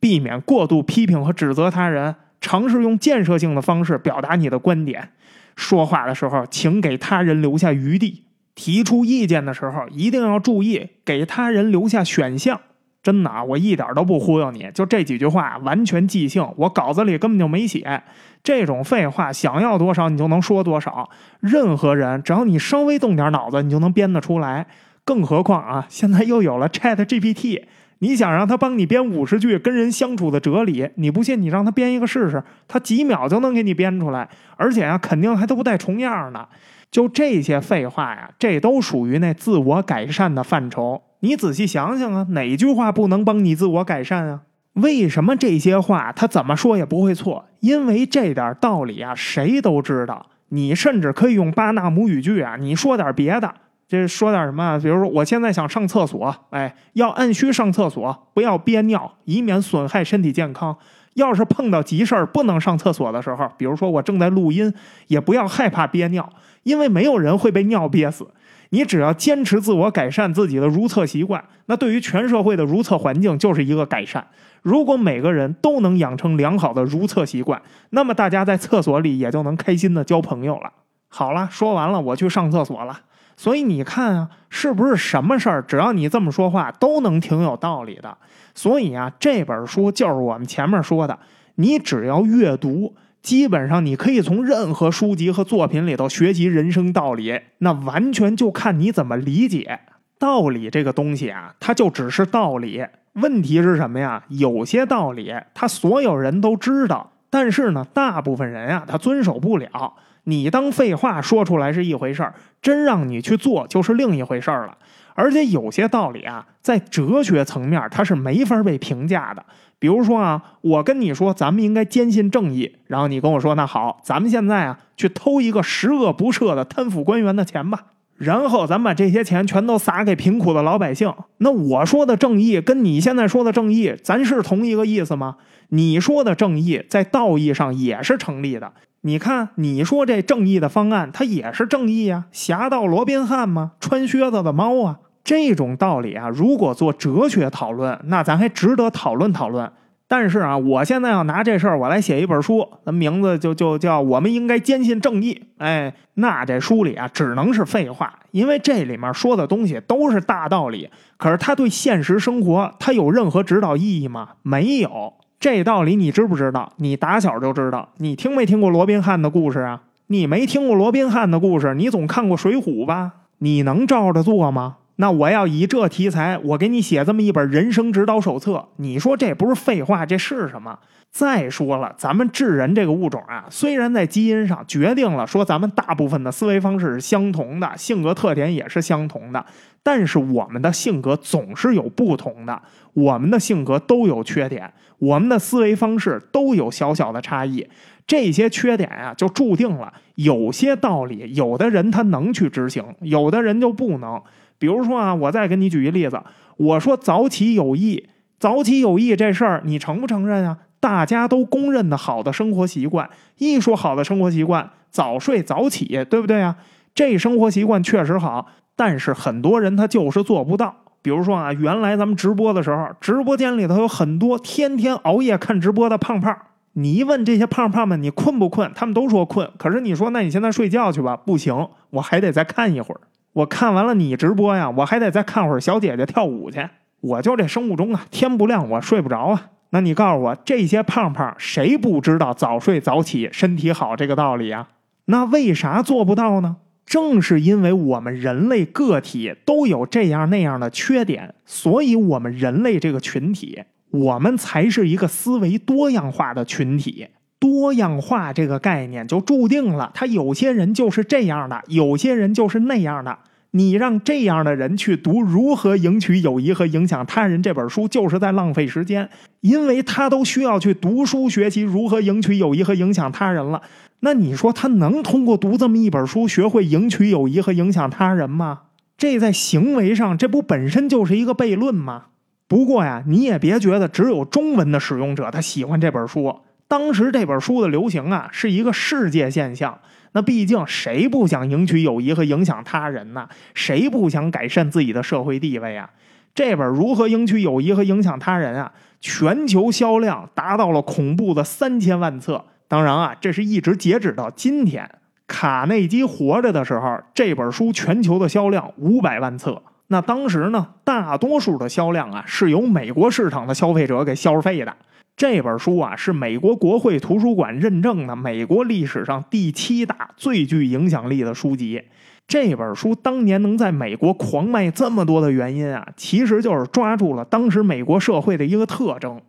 [0.00, 5.10] 避免过度批评和指责他人，尝试用建设性的方式表达你的观点。
[5.54, 8.24] 说话的时候，请给他人留下余地。
[8.54, 12.58] 提出意见的时候，一定要注意给他人留下选项。
[13.02, 18.02] 真的啊，我一点都不忽悠你，就这几句话完全即兴，我稿子里根本就没写。
[18.42, 21.08] 这种废话，想要多少你就能说多少。
[21.40, 24.66] 任何人只要你稍微动点脑子，你就能编得出来。
[25.06, 27.62] 更何况啊，现在又有了 Chat GPT，
[28.00, 36.48] 你想让他帮你编五十句跟人相处的哲理，你不信你让他编一个试试，他几秒就能给你编出来，而且啊，肯定还都不带重样的。
[36.90, 41.00] 就这些废话呀，这都属于那自我改善的范畴。
[41.20, 44.42] 你仔细想想啊，哪句话不能帮你自我改善啊？
[44.72, 47.46] 为什么这些话他怎么说也不会错？
[47.60, 50.26] 因为这点道理啊，谁都知道。
[50.48, 53.52] 你甚至可以用巴纳姆语句啊，你说点别的，
[53.88, 54.78] 这说点什么？
[54.80, 60.76] 比如说，我现在想上厕所，哎，要按需上厕所，不要憋尿，以免损害身体健康。
[61.14, 64.74] 要是碰到急事儿不能上厕所的时候，比如说我正在录音，
[65.06, 66.28] 也不要害怕憋尿，
[66.64, 68.26] 因为没有人会被尿憋死。
[68.70, 74.26] 你只要坚持自我改善自己的如厕习惯，那对于全社会的如厕环境就是一个改善。
[74.60, 80.72] 如果每个人都能养成良好的如厕习惯，那么大家在厕所里也就能开心的交朋友了。
[81.08, 83.00] 好了，说完了，我去上厕所了。
[83.36, 88.16] 所以你看啊，是不是什么事儿，只要你这么说话，都能挺有道理的？
[88.54, 91.18] 所以啊，这本书就是我们前面说的，
[91.56, 92.94] 你只要阅读。
[93.22, 99.80] 基本上你可以从任何书籍和作品里头学习人生道理，那完全就看你怎么理解
[100.16, 102.86] 道理这个东西啊，它就只是道理。
[103.14, 104.22] 问题是什么呀？
[104.28, 109.94] 有些道理他所有人都知道，但是呢，大部分人啊他遵守不了。
[110.28, 114.76] 你当废话说出来是一回事儿，真让你去做就是另一回事儿了。
[115.14, 119.44] 而且有些道理啊，在哲学层面它是没法被评价的。
[119.78, 127.84] 比如说啊，我跟你说，咱们应该坚信正义，然后你跟我说，那好，咱们现在啊去偷一个十恶不赦的贪腐官员的钱吧，
[128.16, 131.12] 然后咱把这些钱全都撒给贫苦的老百姓。
[131.38, 135.36] 那我说的正义跟你现在说的正义，咱是同一个意思吗？
[135.68, 138.72] 你说的正义在道义上也是成立的。
[139.02, 143.72] 你看，你说这正义的方案，它也是正义呀，侠盗罗宾汉吗？
[143.78, 144.98] 穿靴子的猫啊。
[145.22, 149.70] 这种道理啊，如果做哲学讨论，那咱还值得讨论讨论。
[150.08, 155.34] 但是啊，我现在要拿这事儿，我来写一本书，那名字就就叫《我们应该坚信正义》。
[155.58, 160.88] 哎，那这书里啊，只能是废话，因为这里面说的东西都是大道理。
[161.16, 164.28] 可是它对现实生活，它有任何指导意义吗？
[164.42, 165.14] 没有。
[165.46, 166.72] 这道理你知不知道？
[166.78, 167.90] 你打小就知道。
[167.98, 169.82] 你听没听过罗宾汉的故事啊？
[170.08, 173.12] 你没听过罗宾汉的故事，你总看过《水浒》吧？
[173.38, 174.78] 你能照着做吗？
[174.96, 180.76] 那我要以这题材，我给你写这么一本人生指导手册，你说这不是废话，这是什么？
[181.12, 189.46] 再说了，咱们智人这个物种啊，虽然在基因上决定了说咱们大部分的思维方式是相同的，性格特点也是相同的，
[189.84, 192.60] 但是我们的性格总是有不同的，
[192.94, 197.66] 我们的性格都有缺点，我们的思维方式都有小小的差异，
[198.06, 204.20] 这些缺点啊，就注定了有些道理，有的人他能去执行，有的人就不能。
[204.58, 206.20] 比如说啊，我再给你举一例子，
[206.56, 210.58] 我说早起有益，早起有益这事儿你承不承认啊？
[210.80, 216.56] 大家都公认的好的生活习惯，一说好的生活习惯，早睡早起，对不对啊？
[216.94, 220.74] 这生活习惯确实好，但是很多人他就是做不到。
[221.06, 226.36] 比如说啊，原来咱们直播的时候，直播间里头有很多天天熬夜看直播的胖胖，
[226.72, 228.72] 你一问这些胖胖们，你困不困？
[228.74, 229.48] 他们都说困。
[229.56, 233.00] 可是你说，那你现在睡觉去吧，不行，我还得再看一会儿。
[233.34, 236.68] 我看完了你直播呀，我还得再看会儿小姐姐跳舞去。
[237.02, 239.50] 我就这生物钟啊，天不亮我睡不着啊。
[239.70, 244.70] 那你告诉我，这些胖胖谁不知道早睡早起身体好这个道理啊？
[245.04, 246.56] 那为啥做不到呢？
[246.86, 257.08] 正是因为我们人类个体都有这样那样的缺点，所以我们人类这个群体，我们才是一个思维多样化的群体。
[257.38, 263.18] 多样化这个概念就注定了，他有些人就是这样的，有些人就是那样的。
[263.50, 269.08] 你让这样的人去读《如何赢取友谊和影响他人》这本书，就是在浪费时间，
[269.40, 273.62] 因为他都需要去读书学习如何赢取友谊和影响他人了。
[274.00, 278.60] 那你说他能通过读这么一本书学会赢取友谊和影响他人吗？
[278.98, 282.04] 这在行为上，这不本身就是一个悖论吗？
[282.48, 286.40] 不过呀，你也别觉得只有中文的使用者他喜欢这本书。
[286.68, 289.78] 当时这本书的流行啊，是一个世界现象。
[290.12, 293.28] 那毕竟谁不想赢取友谊和影响他人呢？
[293.54, 295.90] 谁不想改善自己的社会地位啊？
[296.34, 302.44] 这本《如何赢取友谊和影响他人》啊，全球销量达到了恐怖的三千万册。
[302.68, 304.90] 当然啊，这是一直截止到今天，
[305.26, 309.62] 卡内基活着的时候，这本书全球的销量五百万册。
[309.88, 314.76] 那当时呢，大多数的销量啊，是由美国市场的消费者给消费的。
[315.16, 321.80] 这本书啊，是美国国会图书馆认证的美国历史上第七大最具影响力的书籍。
[322.26, 329.22] 这本书当年能在美国狂卖这么多的原因啊，其实就是抓住了当时美国社会的一个特征。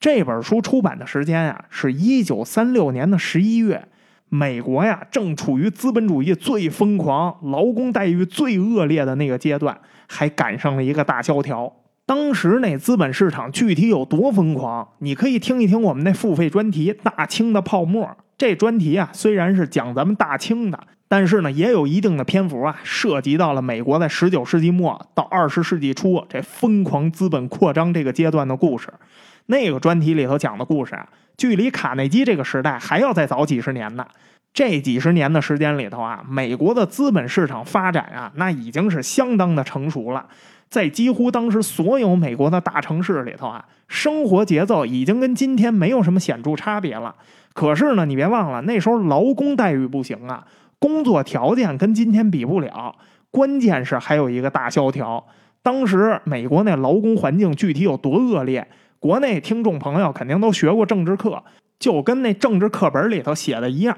[0.00, 3.88] 这本书出版的时间啊，是一九三六年的十一月，
[4.28, 11.72] 美国呀正处于资本主义最疯狂、劳工待遇最恶劣的那个阶段，还赶上了一个大萧条。
[12.06, 14.86] 当时那资本市场具体有多疯狂？
[15.00, 18.06] 你可以听一听我们那付费专题《大清的泡沫》。
[18.38, 28.88] 这专题啊，虽然是讲咱们大清的，但是呢，也有一定的篇幅啊，涉及到了美国在十九世纪末到二十世纪初这疯狂资本扩张这个阶段的故事。
[29.48, 34.06] 那个专题里头讲的故事啊，距离卡内基这个时代还要再早几十年呢。
[34.54, 40.26] 这几十年的时间里头啊，美国的资本市场发展啊，那已经是相当的成熟了。
[40.68, 47.14] 在几乎当时所有美国的大城市里头啊，生活节奏已经跟今天没有什么显著差别了。
[47.54, 50.46] 可是呢，你别忘了那时候劳工待遇不行啊，
[50.78, 52.94] 工作条件跟今天比不了。
[53.30, 55.24] 关键是还有一个大萧条，
[55.62, 58.66] 当时美国那劳工环境具体有多恶劣？
[59.00, 61.42] 国内听众朋友肯定都学过政治课，
[61.78, 63.96] 就跟那政治课本里头写的一样。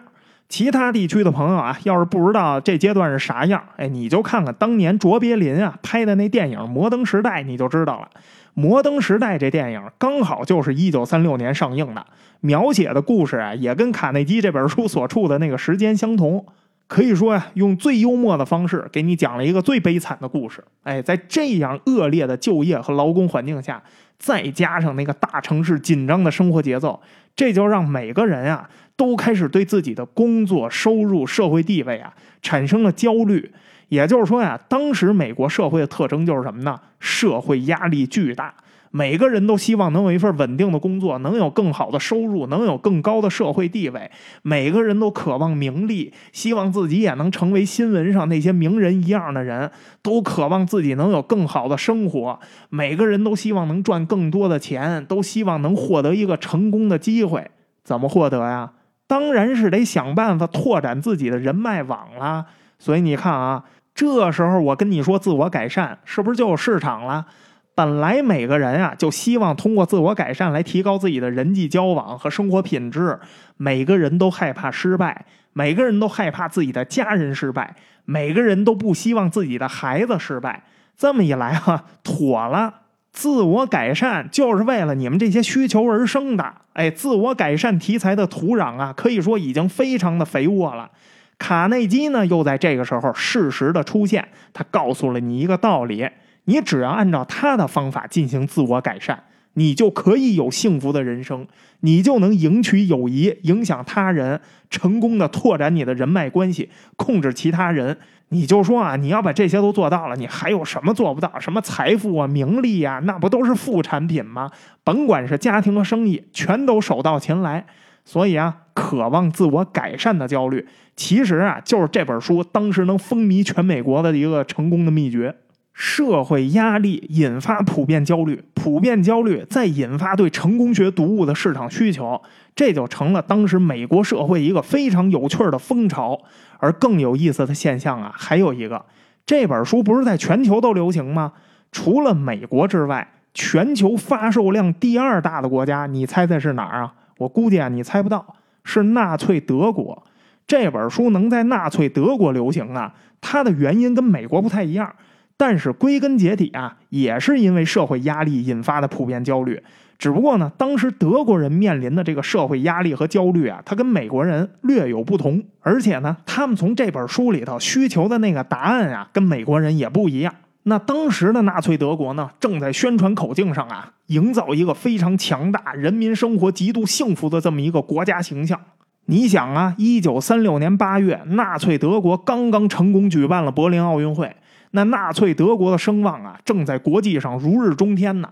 [0.49, 8.09] 其他地区的朋友啊，要是不知道这阶段是啥样，哎，你就看看当年卓别林啊拍的那电影《摩登时代》，你就知道了。
[8.53, 12.05] 《摩登时代》这电影刚好就是一九三六年上映的，
[12.41, 16.45] 描写的故事啊，也跟卡内基这本书所处的那个时间相同。
[16.89, 20.65] 可以说呀，用最幽默的方式给你讲了一个最悲惨的故事。
[20.83, 23.81] 哎，在这样恶劣的就业和劳工环境下，
[24.21, 27.03] 再加上那个大城市紧张的生活节奏，
[27.35, 28.71] 这就让每个人啊。
[28.97, 33.51] 都开始对自己的工作收入、社会地位啊产生了焦虑。
[33.89, 36.79] 也就是说呀，当时美国社会的特征就是什么呢？
[36.99, 38.55] 社会压力巨大，
[38.93, 44.11] 每个人都希望能有一份稳定的工作，能有更好的收入，能有更高的社会地位。
[44.43, 49.71] 每个人都渴望名利，希望自己也能成为新闻上那些名人一样的人，
[50.03, 52.41] 都渴望自己能有更好的生活。
[52.69, 57.49] 每个人都希望能赚更多的钱，都希望能获得一个成功的机会。
[57.85, 58.73] 怎么获得呀？
[59.07, 62.47] 当然是得想办法拓展自己的人脉网啦。
[62.81, 67.27] 所以你看啊，这时候我跟你说自我改善，是不是就有市场了？
[67.75, 73.19] 本来每个人啊就希望通过自我改善来提高自己的人际交往和生活品质。
[73.57, 80.65] 每个人都害怕失败，每个人都害怕自己的家人失败，每个人都不希望自己的孩子失败。
[80.97, 82.75] 这么一来哈，妥了。
[83.13, 90.89] 自我改善就是为了你们这些需求而生的，哎，自我改善题材的土壤啊，可以说已经非常的肥沃了。
[91.37, 96.07] 卡内基呢，又在这个时候适时的出现，他告诉了你一个道理：
[96.51, 99.23] 你只要按照他的方法进行自我改善，
[99.55, 101.47] 你就可以有幸福的人生，
[101.83, 107.97] 你就能赢取友谊，影响他人，成功的拓展你的人脉关系，控制其他人。
[108.31, 111.39] 你就说啊，你要把这些都做到了，你还有什么做不到？
[111.39, 114.51] 什么财富啊、名利啊，那不都是副产品吗？
[114.83, 117.65] 甭管是家庭和生意，全都手到擒来。
[118.05, 125.33] 所以啊，渴望自我改善的焦虑，其实啊，就是这本书当时能风靡全美国的一个成功的秘诀。
[125.81, 132.21] 社会压力引发普遍焦虑，普遍焦虑再引发对成功学读物的市场需求，
[132.55, 136.21] 这就成了当时美国社会一个非常有趣的风潮。
[136.59, 138.85] 而更有意思的现象啊，还有一个，
[139.25, 141.33] 这本书不是在全球都流行吗？
[141.73, 146.93] 除了美国之外，全球发售量第二大的国家，你猜猜是哪儿啊？
[147.17, 150.03] 我估计啊，你猜不到，是纳粹德国。
[150.47, 154.95] 这本书能在纳粹德国流行啊，它的原因跟美国不太一样，
[155.41, 159.59] 但是归根结底啊，也是因为社会压力引发的普遍焦虑。
[159.99, 170.35] 只不过呢，当时德国人面临的这个社会压力和焦虑啊，它跟美国人略有不同，而且呢，他们从这本书里头需求的那个答案啊，跟美国人也不一样。
[170.65, 178.61] 那当时的纳粹德国呢，正在宣传口径上啊，营造一个非常强大、人民生活极度幸福的这么一个国家形象。
[179.07, 184.37] 你想啊，一九三六年八月，纳粹德国刚刚成功举办了柏林奥运会，
[184.73, 188.31] 那纳粹德国的声望啊，正在国际上如日中天呢。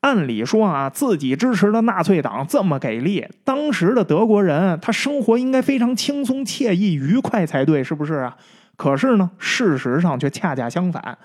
[0.00, 8.36] 按理说啊，自己支持的纳粹党这么给力，当时的德国人他生活应该非常轻松、惬意、愉快才对，是不是啊？
[8.76, 11.16] 可是呢，事实上却恰恰相反。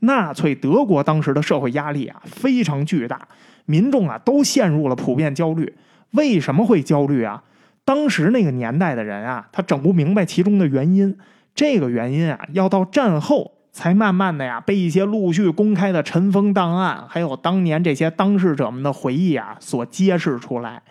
[0.00, 3.20] 纳粹德国当时的社会压力啊非常巨大，
[3.66, 5.74] 民众啊都陷入了普遍焦虑。
[6.12, 7.42] 为什么会焦虑啊？
[7.84, 11.18] 当时那个年代的人啊，他整不明白其中的原因。
[11.56, 20.82] 这个原因啊，要到战后才慢慢的呀被一些陆续公开的尘封档案，还有当年这些当事者们的回忆啊所揭示出来。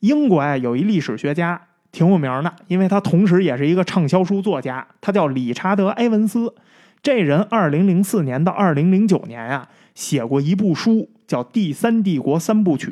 [0.00, 1.60] 英国啊有一历史学家
[1.92, 6.54] 挺有名的，因为他同时也是一个畅销书作家，他叫理查德·埃文斯。
[7.02, 12.90] 这人二零零四年到二零零九年啊，写过一部书，叫《第三帝国三部曲》。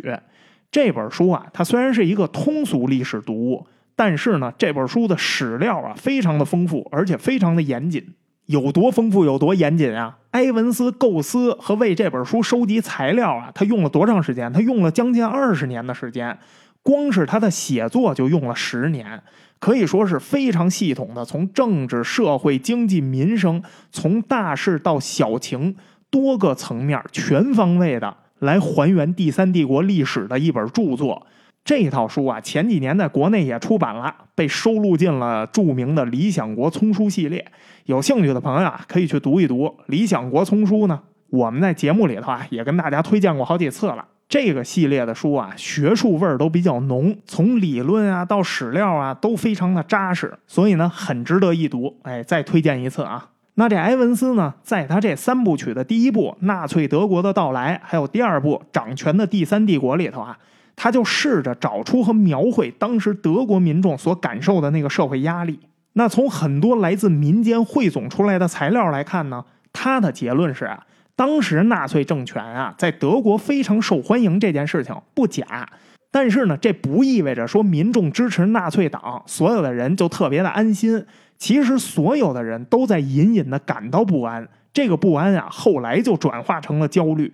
[0.70, 8.14] 这本书啊，它虽然是一个通俗历史读物，但是呢，这本书的史料啊，非常的丰富，而且非常的严谨。
[8.52, 10.18] 有多丰富，有多严谨啊！
[10.32, 14.52] 埃文斯构思和为这本书收集材料啊，他用了多长时间？
[14.52, 16.38] 他用了将近二十年的时间，
[16.82, 19.22] 光是他的写作就用了十年。
[19.58, 25.74] 可以说是非常系统的，从政治、社会、经济、民生，从大事到小情，
[26.10, 31.26] 多个层面全方位的来还原第三帝国历史的一本著作。
[31.64, 37.44] 这套书啊，前几年在国内也出版了，被收录进了著名的《理想国丛书》系列。
[37.86, 41.00] 有兴趣的朋友啊，可以去读一读《理想国丛书》呢。
[41.30, 44.04] 我们在节目里头啊，也跟大家推荐过好几次了。
[44.28, 51.96] 这个系列的书啊，学术味儿都比较浓，从理论啊到史料啊都非常的扎实，所以呢很值得一读。
[52.02, 53.28] 哎，再推荐一次啊。
[53.54, 60.38] 那这埃文斯呢，在他这三部曲的第一部《纳粹德国的到来》，还有第二部《掌权的第三帝国》里头啊，
[60.82, 65.60] 他就试着找出和描绘当时德国民众所感受的那个社会压力。
[65.92, 70.84] 那从很多来自民间汇总出来的材料来看呢，他的结论是啊。
[71.14, 75.68] 当时纳粹政权啊，在德国非常受欢迎，这件事情不假。
[76.10, 81.06] 但是呢，这不意味着说民众支持纳粹党，所有的人就特别的安心。
[81.38, 84.48] 其实，所有的人都在隐隐的感到不安。
[84.72, 87.32] 这个不安啊，后来就转化成了焦虑。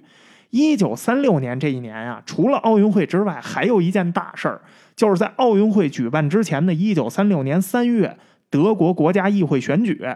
[0.50, 4.60] 一九三六年这一年啊，除了奥运会之外，还有一件大事儿，
[4.96, 8.16] 就是在奥运会举办之前的一九三六年三月，
[8.48, 10.06] 德国国家议会选举。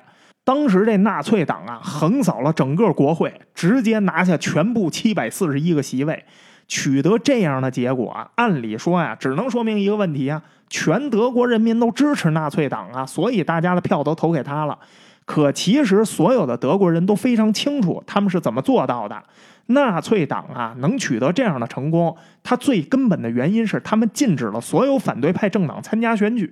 [0.44, 6.24] 当时这纳粹党啊，横扫了整个国会，直接拿下全部七百四十一个席位，
[6.66, 14.76] 取得这样的结果啊，按理说呀，只能说明一个问题啊，全德国人民都支持纳粹党啊，所以大家的票都投给他了。
[15.24, 19.22] 可其实所有的德国人都非常清楚，他们是怎么做到的。
[19.66, 26.50] 纳粹党啊，能取得这样的成功，它最根本的原因是他们禁止了所有反对派政党参加选举。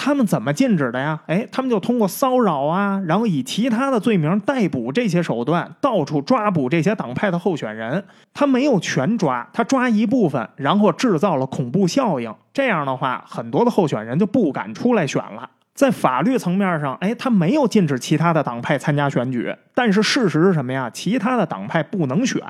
[0.00, 1.20] 他们怎么禁止的呀？
[1.26, 8.04] 哎，他们就通过骚扰啊，然后以其他的罪名逮捕这些手段，到处抓捕这些党派的候选人。
[8.32, 12.32] 他没有全抓，他抓一部分，然后制造了恐怖效应。
[12.52, 15.50] 这样的话，很多的候选人就不敢出来选了。
[15.78, 20.90] 在法律层面上，哎，他没有禁止其他的党派参加选举，但是事实是什么呀？
[20.92, 22.42] 其他的党派不能选。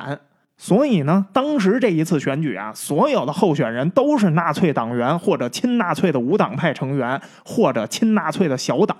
[0.57, 8.97] 所以呢，当时这一次选举啊，所有的候选人都是纳粹党员或者亲纳粹的无党派成员或者亲纳粹的小党，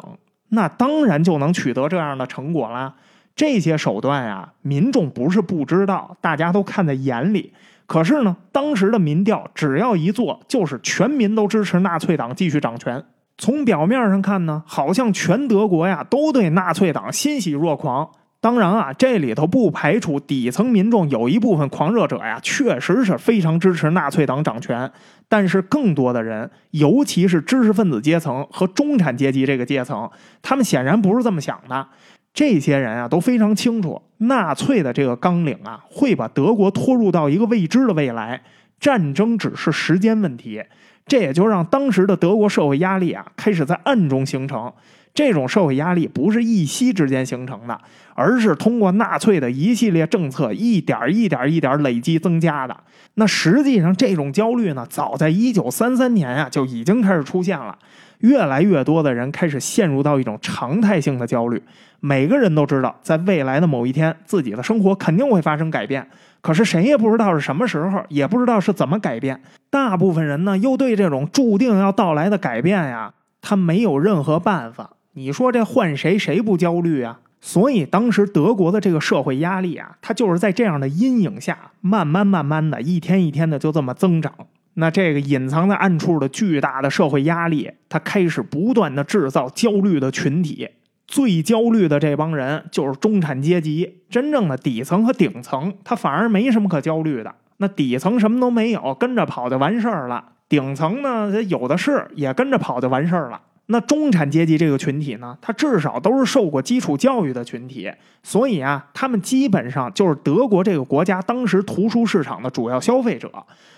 [0.51, 2.97] 那当然就能取得这样的成果啦。
[3.35, 7.55] 这些手段呀，民众不是不知道，大家都看在眼里。
[7.87, 13.03] 可是呢，当时的民调只要一做，就是全民都支持纳粹党继续掌权。
[13.39, 18.11] 从表面上看呢，好像全德国呀都对纳粹党欣喜若狂。
[18.41, 24.91] 当然啊，这里头不排除底层民众有一部分狂热者呀，确实是非常支持纳粹党掌权。
[25.29, 30.09] 但是更多的人，尤其是知识分子阶层和中产阶级这个阶层，
[30.41, 31.89] 他们显然不是这么想的。
[32.33, 38.43] 这些人啊，都非常清楚，纳粹的这个纲领啊，会把德国拖入到一个未知的未来，
[38.79, 40.63] 战争只是时间问题。
[41.09, 44.73] 这也就让当时的德国社会压力啊，开始在暗中形成。
[45.15, 47.81] 这种社会压力不是一夕之间形成的，
[48.15, 52.77] 而是通过纳粹的一系列政策一点一点一点累积增加的。
[53.15, 57.77] 那实际上，这种焦虑呢，早在一九三三年啊就已经开始出现了。
[58.19, 61.61] 越来越多的人开始陷入到一种常态性的焦虑。
[62.01, 66.07] 每个人都知道，在未来的某一天，自己的生活肯定会发生改变。
[66.41, 69.41] 可是谁也不知道是什么时候，也不知道是怎么改变。
[69.71, 74.93] 大部分人呢，又对这种注定要到来的改变呀，他没有任何办法。
[75.13, 77.21] 你说这换谁，谁不焦虑啊？
[77.41, 84.33] 所以当时德国的这个社会压力啊，它就是在这样的阴影下，慢慢慢慢的一天一天的就这么增长。
[84.75, 90.69] 那这个隐藏在暗处的巨大的社会压力，它开始不断的制造焦虑的群体。
[91.09, 97.35] 最焦虑的这帮人就是中产阶级，真正的底层和顶层，他反而没什么可焦虑的。
[97.57, 103.41] 那底层什么都没有，跟着跑就完事儿了；顶层呢，有的是，也跟着跑就完事儿了。
[103.71, 107.93] 那中产阶级这个群体呢，他至少都是受过基础教育的群体，
[108.23, 113.31] 所以啊，他们基本上就是德国这个国家当时图书市场的主要消费者。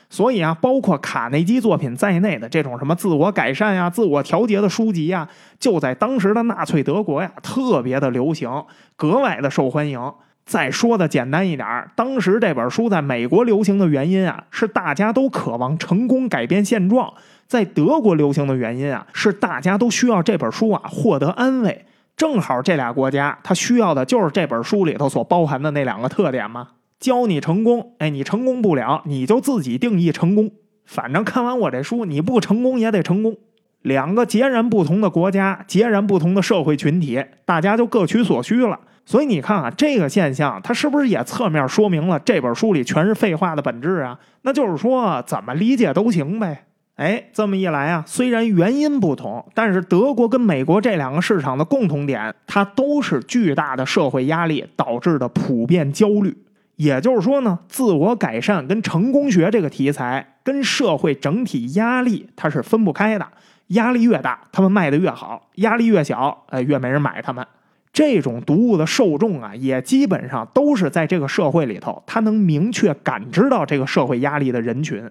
[0.09, 5.28] 所以啊，包括卡内基作品在内的这种什么自我改善呀、自我调节的书籍呀，
[5.59, 8.49] 就在当时的纳粹德国呀，特别的流行，
[8.97, 10.01] 格外的受欢迎。
[10.45, 17.12] 再说的简单一点，当时这本书在美国流行的原因啊，是大家都渴望成功改变现状。
[17.51, 21.84] 在德国流行的原因啊，是大家都需要这本书啊获得安慰。
[22.16, 26.68] 正好这俩国家，它需要的就是这本书里头所包含的那两个特点嘛。
[27.01, 30.53] 教你成功，哎，你成功不了，你就自己定义成功。
[30.84, 33.36] 反正看完我这书，你不成功也得成功。
[33.82, 38.78] 两个截然不同的国家，截然不同的社会群体，大家就各取所需了。
[39.05, 44.16] 所以你看啊，这个现象，它是不是也侧面说明了这本书里全是废话的本质啊？
[44.42, 46.66] 那就是说，怎么理解都行呗。
[47.01, 56.36] 哎，这么一来啊，虽然原因不同，但是德国跟美国这两个市场的共同点，它都是巨大的社会压力导致的普遍焦虑。
[56.76, 63.26] 也就是说呢，自我改善跟成功学这个题材跟社会整体压力它是分不开的。
[63.68, 67.46] 压力越大，他们卖的越好；压力越小，哎，越没人买他们。
[67.94, 75.11] 这种读物的受众啊，也基本上都是在这个社会里头，他能明确感知到这个社会压力的人群。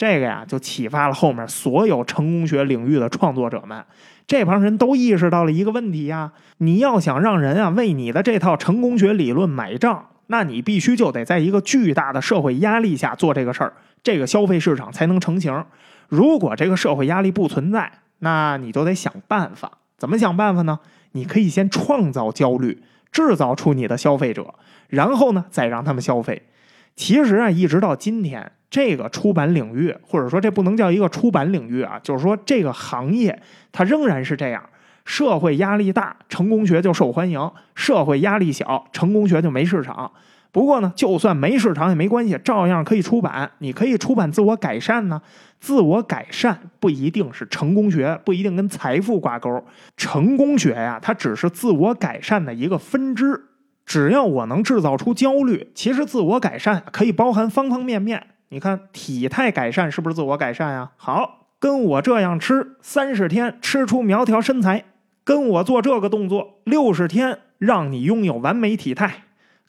[0.00, 3.84] 这个呀，就启发了后面所有成功学领域的创作者们。
[4.26, 15.62] 这帮人都意识到了一个问题呀：你要想让人啊为你的这套成功学理论买账，那你必须就得在一个巨大的社会压力下做这个事儿，这个消费市场才能成型。
[16.08, 19.70] 如果这个社会压力不存在，那你就得想办法。
[19.98, 20.80] 怎么想办法呢？
[21.12, 22.82] 你可以先创造焦虑，
[23.12, 24.54] 制造出你的消费者，
[24.88, 26.44] 然后呢再让他们消费。
[27.00, 28.52] 其实啊，一直到今天。
[28.68, 33.40] 这个出版领域，或者说这不能叫一个出版领域啊，就是说这个行业
[33.72, 34.62] 它仍然是这样：
[35.06, 37.40] 社会压力大，成功学就受欢迎；
[37.74, 40.12] 社会压力小，成功学就没市场。
[40.52, 43.50] 不过呢，就算没市场也没关系，照样可以出版。
[43.58, 45.20] 你可以出版自我改善呢，
[45.58, 49.64] 自我改善不一定是成功学，不一定跟财富挂钩。
[49.96, 53.46] 成功学呀，它只是自我改善的一个分支。
[53.90, 58.24] 只要我能制造出焦虑，其实自我改善可以包含方方面面。
[58.50, 60.92] 你看体态改善是不是自我改善呀？
[60.96, 64.84] 好，跟我这样吃三十天，吃出苗条身材；
[65.24, 69.08] 跟我做这个动作六十天，让你拥有完美体态；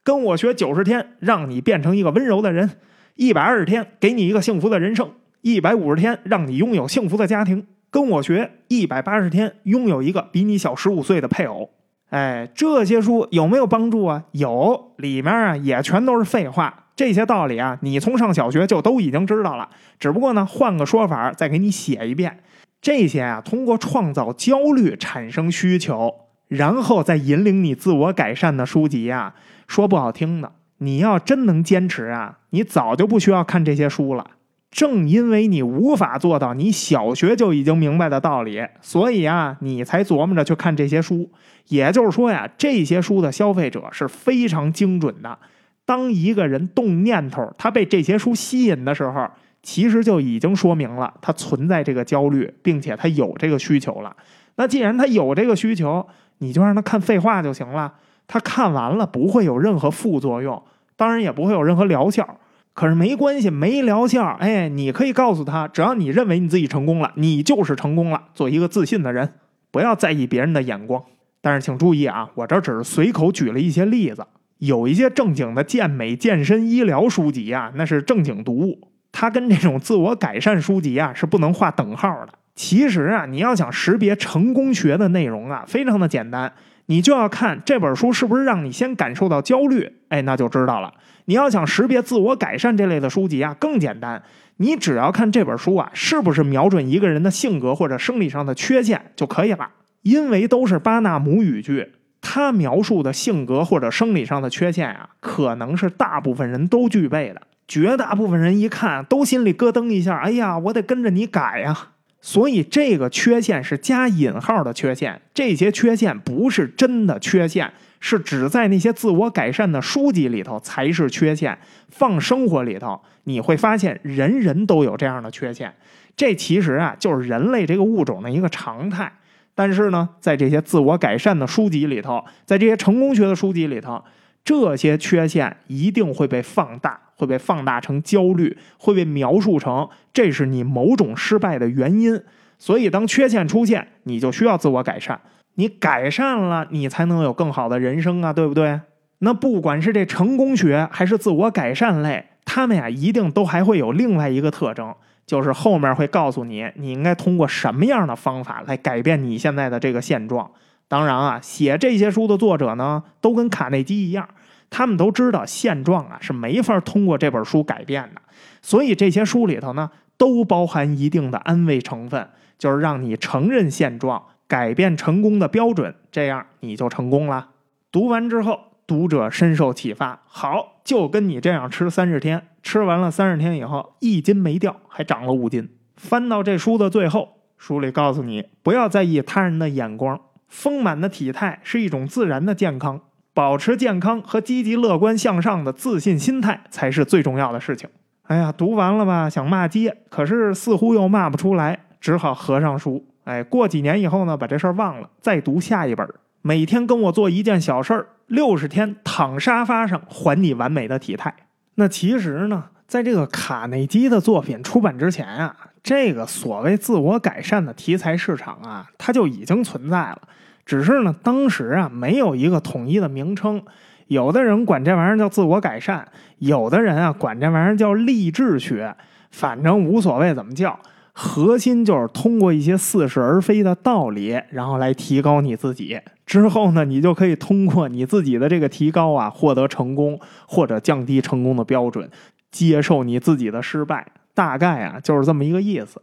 [0.04, 2.70] 跟我学九十天，让你变成一个温柔的人；
[3.16, 5.08] 一百二十天，给你一个幸福的人生；
[5.42, 11.72] 一百五十天，让你拥有幸福的家庭；跟我学一百八十天，拥有一个比你小十五岁的配偶。
[12.12, 14.24] 哎，这些书有没有帮助啊？
[14.34, 16.88] 有，里面啊也全都是废话。
[16.94, 19.70] 这些道理啊，你从上小学就都已经知道了。
[19.98, 22.40] 只不过呢，换个说法再给你写一遍。
[22.82, 26.14] 这些啊，通过创造焦虑产生需求，
[26.50, 29.34] 然后再引领你自我改善的书籍啊，
[29.68, 34.28] 说不好听的，你要真能坚持啊，你早就不需要看这些书了。
[34.72, 41.30] 正因为你无法做到你小学就已经明白的道理，所以啊，你才琢磨着去看这些书。
[41.68, 45.38] 也就是说呀，这些书的消费者是非常精准的。
[45.86, 49.30] 当一个人动念头，他被这些书吸引的时候，
[49.62, 54.16] 其实就已经说明了他存在这个焦虑，并且他有这个需求了。
[54.56, 56.08] 那既然他有这个需求，
[56.38, 57.94] 你就让他看废话就行了。
[58.28, 60.64] 他看完了不会有任何副作用，
[60.96, 62.38] 当然也不会有任何疗效。
[62.74, 68.24] 可是没关系，没疗效，哎，你可以告诉他，只要你认为你自己成功了，你就是成功了。
[68.34, 69.34] 做一个自信的人，
[69.72, 71.04] 不要在意别人的眼光。
[71.42, 74.26] 但是请注意啊，我这只是随口举了一些例子。
[74.60, 82.34] 有一些正经的健美、健身、医疗书籍啊，那是正经读物，它跟这种自我改善书籍啊是不能划等号的。
[82.54, 86.54] 其实啊，你要想识别成功学的内容啊，非常的简单，
[86.86, 90.94] 你就要看这本书是不是让你先感受到焦虑，哎，那就知道了。
[91.26, 94.22] 你要想识别自我改善这类的书籍啊，更简单，
[94.58, 99.70] 你只要看这本书啊，是不是瞄准一个人的性格或者生理上的缺陷就可以了。
[100.02, 101.92] 因为都是巴纳姆语句，
[102.22, 107.42] 他描述的性格或者生理上的缺陷啊，可能是大部分人都具备的。
[107.68, 111.90] 绝大部分人一看都心里咯噔一下，哎呀，我得跟着你改呀。
[112.20, 121.58] 所以这个缺陷是加引号的缺陷，这些缺陷不是真的缺陷，是只在那些自我改善的书籍里头才是缺陷。
[121.88, 125.74] 放生活里头，你会发现人人都有这样的缺陷。
[126.18, 129.10] 这其实啊，就是人类这个物种的一个常态。
[129.54, 134.04] 但是呢，在这些自我改善的书籍里头，在这些成功学的书籍里头，
[134.44, 142.20] 这些缺陷一定会被放大，会被放大成焦虑，会被描述成这是你某种失败的原因。
[142.58, 145.20] 所以，当缺陷出现，你就需要自我改善。
[145.62, 148.82] 你改善了，你才能有更好的人生啊，对不对？
[149.20, 154.92] 那不管是这成功学还是自我改善类，他们呀，一定都还会有另外一个特征。
[155.28, 160.50] 就是后面会告诉你，你应该通过什么样的方法来改变你现在的这个现状。
[160.88, 164.28] 当然啊，写这些书的作者呢，都跟卡内基一样，
[164.72, 168.22] 他们都知道现状啊是没法通过这本书改变的。
[168.64, 174.22] 所以这些书里头呢，都包含一定的安慰成分，就是让你承认现状，
[174.52, 177.52] 改变成功的标准，这样你就成功了。
[177.90, 178.60] 读完之后。
[178.88, 185.70] 读者深受启发，好，就跟你这样吃三十天，吃完了三十天以后，一斤没掉，还长了五斤。
[185.96, 193.00] 翻到这书的最后，书里告诉你，不要在意他人的眼光，丰满的体态是一种自然的健康，
[193.34, 197.88] 保持健康和积极乐观向上的自信心态才是最重要的事情。
[198.24, 203.06] 哎呀，读完了吧，想骂街，可是似乎又骂不出来，只好合上书。
[203.24, 206.08] 哎，过几年以后呢，把这事儿忘了，再读下一本。
[206.42, 208.08] 每天跟我做一件小事儿。
[208.28, 211.36] 六十天躺沙发上还你完美的体态。
[211.76, 215.54] 那其实呢，在这个卡内基的作品出版之前啊，
[215.84, 220.22] 这个所谓自我改善的题材市场啊，它就已经存在了。
[220.66, 223.62] 只是呢，当时啊，没有一个统一的名称。
[224.08, 226.08] 有的人管这玩意儿叫自我改善，
[226.40, 228.96] 有的人啊管这玩意儿叫励志学。
[229.30, 230.78] 反正无所谓怎么叫，
[231.14, 236.00] 核心就是通过一些似是而非的道理，然后来提高你自己。
[236.26, 242.10] 之后呢，你就可以通过你自己的这个提高啊，获得成功或者降低成功的标准，
[242.50, 244.08] 接受你自己的失败。
[244.34, 246.02] 大概啊，就是这么一个意思。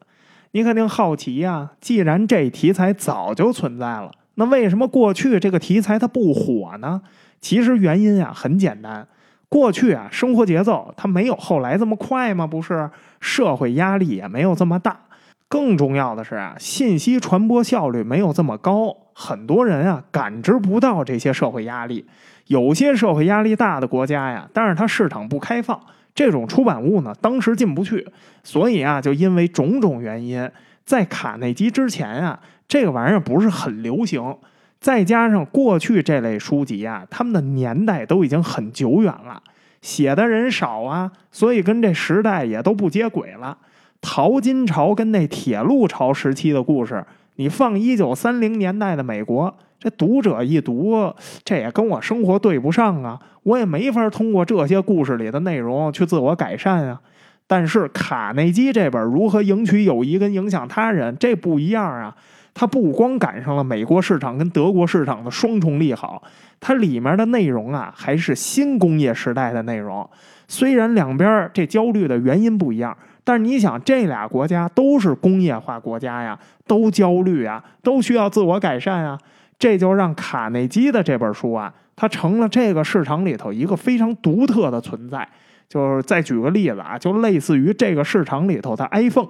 [0.52, 7.00] 你肯定好奇呀，既然这题材早就存在了，那为什么过去这个题材它不火呢？
[7.40, 9.08] 其实原因啊很简单，
[9.48, 12.46] 过去啊生活节奏它没有后来这么快吗？
[12.46, 12.90] 不是，
[13.20, 15.00] 社会压力也没有这么大。
[15.48, 22.06] 更重要的是啊，信息传播效率没有这么高，很多人啊感知不到这些社会压力。
[22.48, 25.80] 有些社会压力大的国家呀，但是它市场不开放，
[26.14, 28.06] 这种出版物呢当时进不去，
[28.44, 30.50] 所以啊，就因为种种原因，
[30.84, 32.38] 在卡内基之前啊，
[32.68, 34.36] 这个玩意儿不是很流行。
[34.80, 39.42] 再加上过去这类书籍啊，他们的年代都已经很久远了，
[39.82, 43.58] 写的人少啊，所以跟这时代也都不接轨了。
[44.00, 47.04] 淘金潮跟那铁路潮时期的故事，
[47.34, 51.12] 你放一九三零年代的美国，这读者一读，
[51.42, 57.00] 这也跟我生活对不上啊，我也没法通过这些故事里的内容去自我改善啊。
[57.48, 62.14] 但是卡内基这本《如何赢取友谊跟影响他人》这不一样啊，
[62.58, 66.20] 它不光赶上了美国市场跟德国市场的双重利好，
[66.58, 70.08] 它里面的内容啊还是新工业时代的内容。
[70.48, 72.96] 虽然两边这焦虑的原因不一样。
[73.22, 76.36] 但是你想，这俩国家都是工业化国家呀，
[76.66, 79.18] 都焦虑啊，都需要自我改善啊，
[79.58, 85.28] 这就让卡内基的这本书啊，它成了这个市场里头一个非常独特的存在。
[85.68, 89.28] 就是再举个例子啊，就类似于这个市场里头的 iPhone，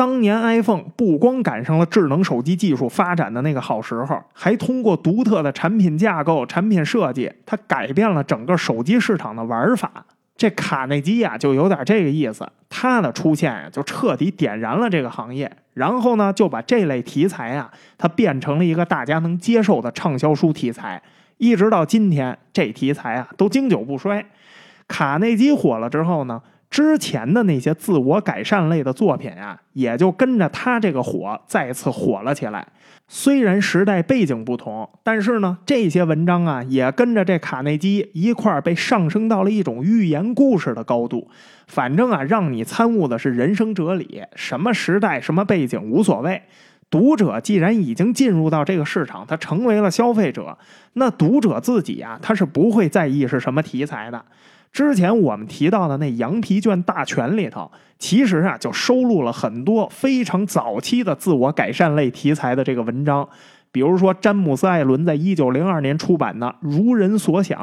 [0.00, 9.92] 当年 iPhone 不光赶上了智能手机技术发展的那个好时候，还通过独特的产品架构、产品设计，它改变了整个手机市场的玩法。
[10.38, 12.50] 这卡内基呀，就有点这个意思。
[12.70, 21.02] 它的出现呀，就彻底点燃了这个行业，然后呢，就把这类题材啊，它变成了一个大家能接受的畅销书题材。
[21.36, 24.24] 一直到今天，这题材啊，都经久不衰。
[24.88, 26.40] 卡内基火了之后呢，
[26.70, 32.66] 之前的那些自我改善类的作品呀，也就跟着他这个火再次火了起来。
[33.08, 41.28] 虽然时代背景不同，但是呢，这些文章啊，也跟着这卡内基一块儿被上升到了一种寓言故事的高度。
[41.66, 46.40] 反正啊，让你参悟的是人生哲理，什么时代、什么背景无所谓。
[46.88, 50.56] 读者既然已经进入到这个市场，他成为了消费者，
[50.92, 54.24] 那读者自己啊，他是不会在意是什么题材的。
[54.72, 63.28] 之前我们提到的那羊皮卷大全里头，其实啊就收录了很多非常早期的自我改善类题材的这个文章，
[63.72, 67.60] 比如说詹姆斯·艾伦在一九零二年出版的《如人所想》，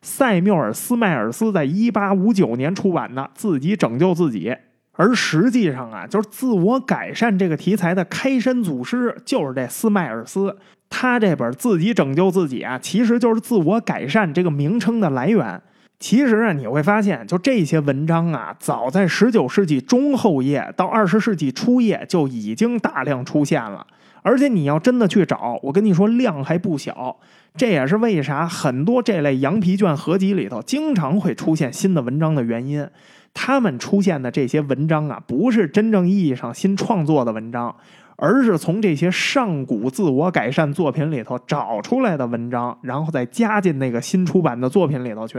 [0.00, 4.48] 塞缪尔·斯迈尔斯在一八五九年出版的《自己拯救自己》，
[4.92, 10.56] 而实际上啊，就是自我改善这个题材的开山祖师就是这斯迈尔斯，
[10.88, 15.60] 他这本《自己拯救自己》啊，其实就是自我改善这个名称的来源。
[15.98, 23.86] 其实啊，你会发现，就这些文章啊，早在十九世纪中后叶到二十世纪初叶就已经大量出现了。
[24.22, 27.16] 而且你要真的去找，我跟你说量还不小。
[27.56, 32.86] 这也是为啥很多这类羊皮卷合集里头经常会出现新的文章的原因。
[33.32, 37.74] 他们出现的这些文章啊，不是真正意义上新创作的文章。
[38.18, 45.38] 而是从这些上古自我改善作品里头找出来的文章，然后再加进那个新出版的作品里头去，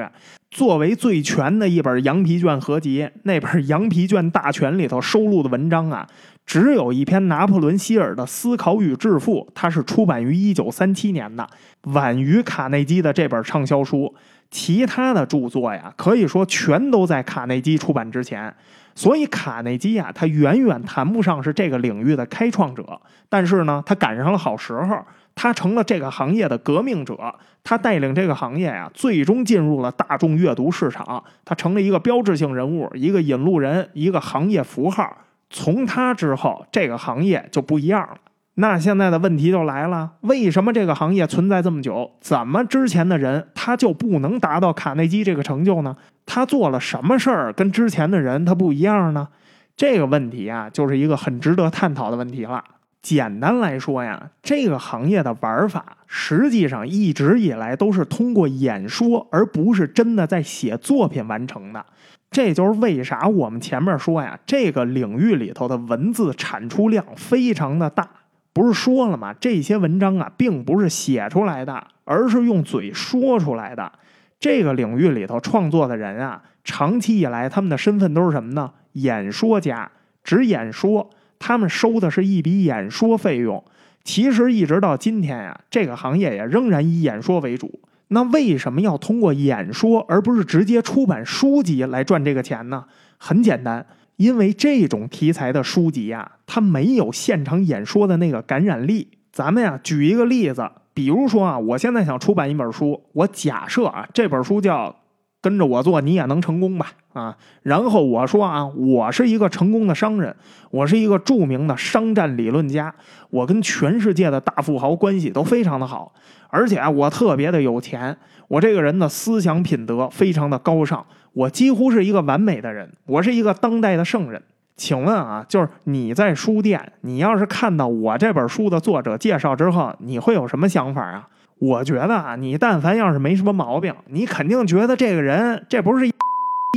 [0.49, 3.09] 作为最全的一本羊皮卷合集。
[3.23, 6.07] 那本羊皮卷大全里头收录的文章啊，
[6.45, 11.47] 只有一篇拿破仑·希尔的《思考与致富》，它是出版于一九三七年的，
[11.83, 14.15] 晚于卡内基的这本畅销书。
[14.49, 18.53] 其他的著作呀，可以说全都在卡内基出版之前。
[18.95, 24.97] 所以卡内基啊，他远远谈不上是这个领域的开创者，但是呢，他赶上了好时候，
[25.37, 27.15] 他成了这个行业的革命者，
[27.63, 35.15] 他带领这个行业呀，最终进入了大众阅读市场，他成了一个标志性人物，一个引路人，一个行业符号。
[35.51, 38.17] 从他之后，这个行业就不一样了。
[38.55, 45.95] 那现在的问题就来了：为什么这个行业存在这么久，怎么之前的人他就不能达到卡内基这个成就呢？
[46.25, 49.27] 他做了什么事儿跟之前的人他不一样呢？
[49.75, 52.63] 这个问题啊，就是一个很值得探讨的问题了。
[53.01, 61.85] 简单来说呀，这个行业的玩法实际上一直以来都是通过演说，而不是真的在写作品完成的。
[62.29, 68.09] 这就是为啥我们前面说呀，这个领域里头的文字产出量非常的大。
[68.51, 69.33] 不是说了吗？
[69.39, 73.91] 这些文章啊，并不是写出来的，而是用嘴说出来的。
[74.39, 78.73] 这个领域里头创作的人啊，长期以来他们的身份都是什么呢？
[78.93, 79.89] 演说家，
[80.23, 81.09] 只演说，
[81.39, 83.63] 他们收的是一笔演说费用。
[84.03, 87.79] 其实一直到今天呀，这个行业也仍然以演说为主。
[88.09, 92.85] 那为什么要通过演说，而不是直接出版书籍来赚这个钱呢？
[93.17, 93.85] 很简单。
[94.15, 99.09] 因为这种题材的书籍呀，它没有现场演说的那个感染力。
[99.31, 104.89] 咱们呀，举一个例子，比如说啊，我现在想出版一本书，我假设啊，这本书叫
[105.41, 110.35] 《跟着我做，你也能成功》吧，啊，然后我说啊，我是一个成功的商人，
[110.71, 112.93] 我是一个著名的商战理论家，
[113.29, 116.11] 我跟全世界的大富豪关系都非常的好，
[116.49, 118.17] 而且我特别的有钱，
[118.47, 121.05] 我这个人的思想品德非常的高尚。
[121.33, 124.41] 我几乎是一个完美的人，我是一个当代的圣人。
[124.75, 131.27] 请问啊，就是你在书店，你要是看到我这本书的作者介绍之后，你会有什么想法啊？
[131.59, 136.07] 我觉得啊，你但凡要是没什么毛病，你肯定觉得这个人这不是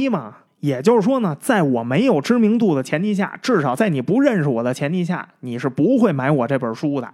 [0.01, 0.37] 一吗？
[0.61, 7.11] 也就是说呢，在我没有知名度的前提下，至少在你不认识我的前提下，你是不会买我这本书的。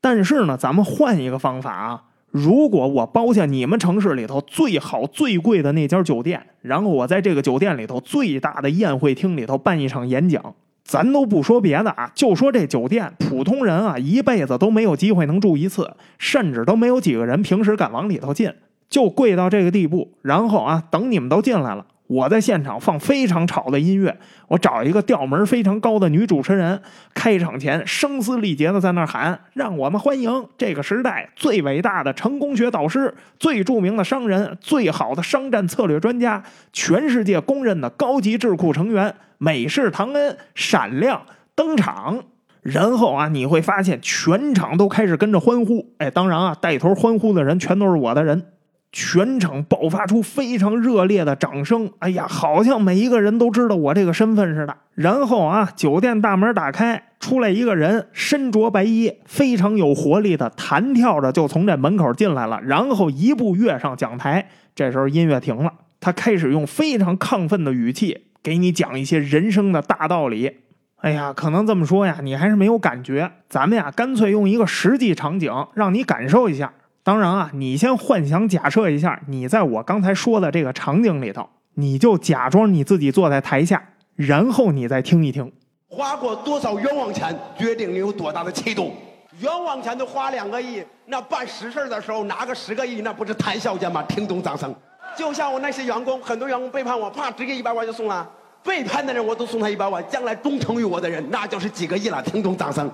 [0.00, 2.02] 但是呢，咱们换一个方法啊。
[2.30, 10.54] 如果我包下你们城市里头最好最贵的那家酒店，然后我在这个酒店里头最大的宴会厅里头办一场演讲，
[10.90, 15.88] 咱都不说别的啊，就说这酒店，普通人啊一辈子都没有机会能住一次，
[16.18, 18.52] 甚至都没有几个人平时敢往里头进，
[18.88, 20.10] 就贵到这个地步。
[20.22, 21.86] 然后啊，等你们都进来了。
[22.08, 24.16] 我在现场放非常吵的音乐，
[24.48, 26.82] 我找一个调门非常高的女主持人，
[27.14, 41.22] 开场前声嘶力竭的在那喊：“让我们欢迎这个时代最伟大的成功学导师、最著名的商人、最好的商战策略专家、全世界公认的高级智库成员美式唐恩闪亮
[41.54, 42.24] 登场。”
[42.62, 45.94] 然后啊，你会发现全场都开始跟着欢呼。
[45.96, 48.48] 哎，当然啊，带头欢呼的人全都是我的人。
[48.92, 54.76] 全场爆发出非常热烈的掌声，哎呀，好像每一个人都知道我这个身份似的。
[54.94, 64.50] 然后啊，酒店大门打开，出来一个人，身着白衣，非常有活力的弹跳着就从这门口进来了，然后一步跃上讲台。
[64.74, 70.58] 这时候音乐停了，他开始用非常亢奋的语气给你讲一些人生的大道理。
[70.96, 73.30] 哎呀，可能这么说呀，你还是没有感觉。
[73.48, 76.72] 咱们呀，干脆用一个实际场景让你感受一下。
[77.02, 83.82] 当然啊，你先幻想假设一下，你在我刚才说的这个场景里头，你就假装你自己坐在台下，
[84.14, 85.50] 然后你再听一听。
[85.88, 88.92] 花过多少冤枉钱，决定你有多大的气度。
[89.40, 94.02] 冤枉钱都花两个亿，那办实事的时候拿个十个亿，那不是谈笑间吗？
[94.02, 94.74] 听懂掌声。
[95.16, 98.28] 就像我那些员工，很多员工背叛我，啪，直接一百万就送了。
[98.62, 102.22] 背叛的人我都送他一百万，将来忠诚于我的人，那就是几个亿了。
[102.22, 102.90] 听懂掌声。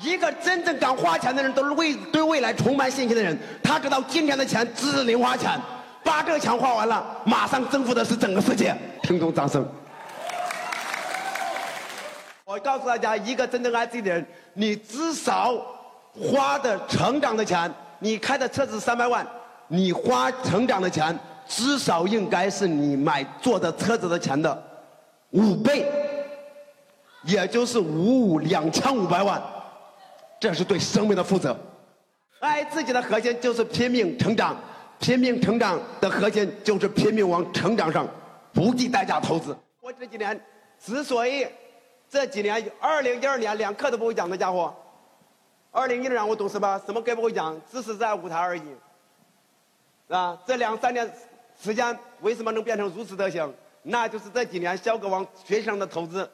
[0.00, 3.36] 一个真正敢花钱的人，都是未对未来充满信心的人。
[3.62, 5.60] 他知道今天的钱只是零花钱，
[6.04, 8.74] 把这个钱花完了，马上征服的是整个世界。
[9.02, 9.66] 听懂掌声。
[12.44, 15.54] 我告诉大家，一个真正爱自己的人，你至少
[16.14, 19.26] 花的成长的钱，你开的车子三百万，
[19.68, 21.18] 你花成长的钱。
[21.50, 24.62] 至少应该是你买坐的车子的钱的
[25.30, 25.90] 五倍，
[27.22, 29.42] 也就是五五两千五百万，
[30.38, 31.58] 这是对生命的负责。
[32.40, 34.54] 爱自己的核心就是拼命成长，
[35.00, 38.06] 拼命成长的核心就是拼命往成长上
[38.52, 39.56] 不计代价投资。
[39.80, 40.38] 我这几年
[40.78, 41.46] 之所以
[42.10, 44.70] 这几年二零一二年连课都不会讲的家伙，
[45.70, 46.78] 二零一二年我懂什么？
[46.84, 47.58] 什么该不会讲？
[47.72, 48.62] 只是在舞台而已，
[50.08, 50.36] 是吧？
[50.44, 51.08] 这两三年。
[51.60, 53.52] 时间为什么能变成如此德行？
[53.82, 56.30] 那就是这几年肖哥往学习上的投资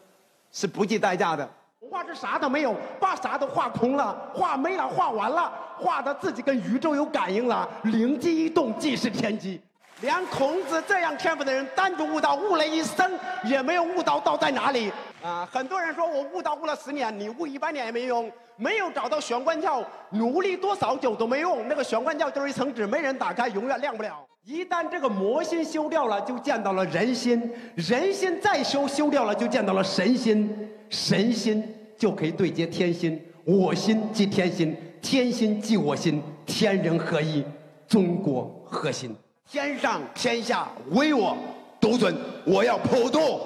[0.53, 1.49] 是不计代价的。
[1.91, 9.59] 画是啥都没有，把啥都画空了，画没了，画完了，画的自己跟宇宙有感应了，灵机一动即是天机。
[10.03, 14.93] 连孔子这样天赋的人，单独悟道悟了一生，也没有悟到道在哪里。
[15.23, 21.67] 啊，很多人说我悟道悟了十年，你悟一百年也没用，没有找到玄关窍，努力多少久都没用。
[21.69, 24.25] 那个玄关窍就是一层纸，没人打开，永远亮不了。
[24.45, 27.41] 一旦这个魔心修掉了，就见到了人心；
[27.75, 30.47] 人心再修，修掉了就见到了神心；
[30.91, 31.63] 神心
[31.97, 37.43] 就可以对接天心，我心即天心，天心即我心，天人合一，
[37.89, 39.17] 中国核心。
[39.51, 41.37] 天上天下唯我
[41.81, 43.41] 独尊，我要普度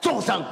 [0.00, 0.44] 众生。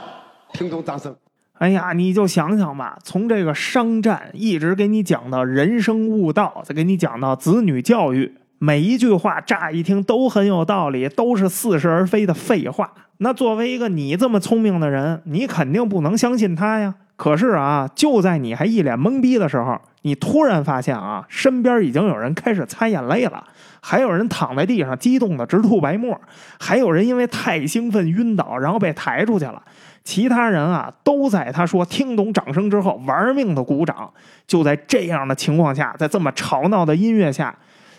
[0.52, 1.14] 听懂掌声。
[1.58, 8.32] 哎呀，你就想想吧，从这个商战一直给你讲到人生悟道，再给你讲到子女教育。
[8.60, 12.92] 每一句话乍一听都很有道理，都是似是而非的废话。
[13.18, 16.94] 那作为一个你这么聪明的人，你肯定不能相信他呀。
[17.16, 23.42] 可是啊，就在你还一脸懵逼的时候，你突然发现啊，身边已经有人开始擦眼泪了，
[23.80, 26.20] 还有人躺在地上激动的直吐白沫，
[26.60, 29.60] 还有人因为太兴奋晕倒，然后被抬出去了。
[30.04, 34.12] 其他人啊，都在他说听懂掌声之后玩命的鼓掌。
[34.46, 37.56] 就在这样的情况下，在这么吵闹的音乐下。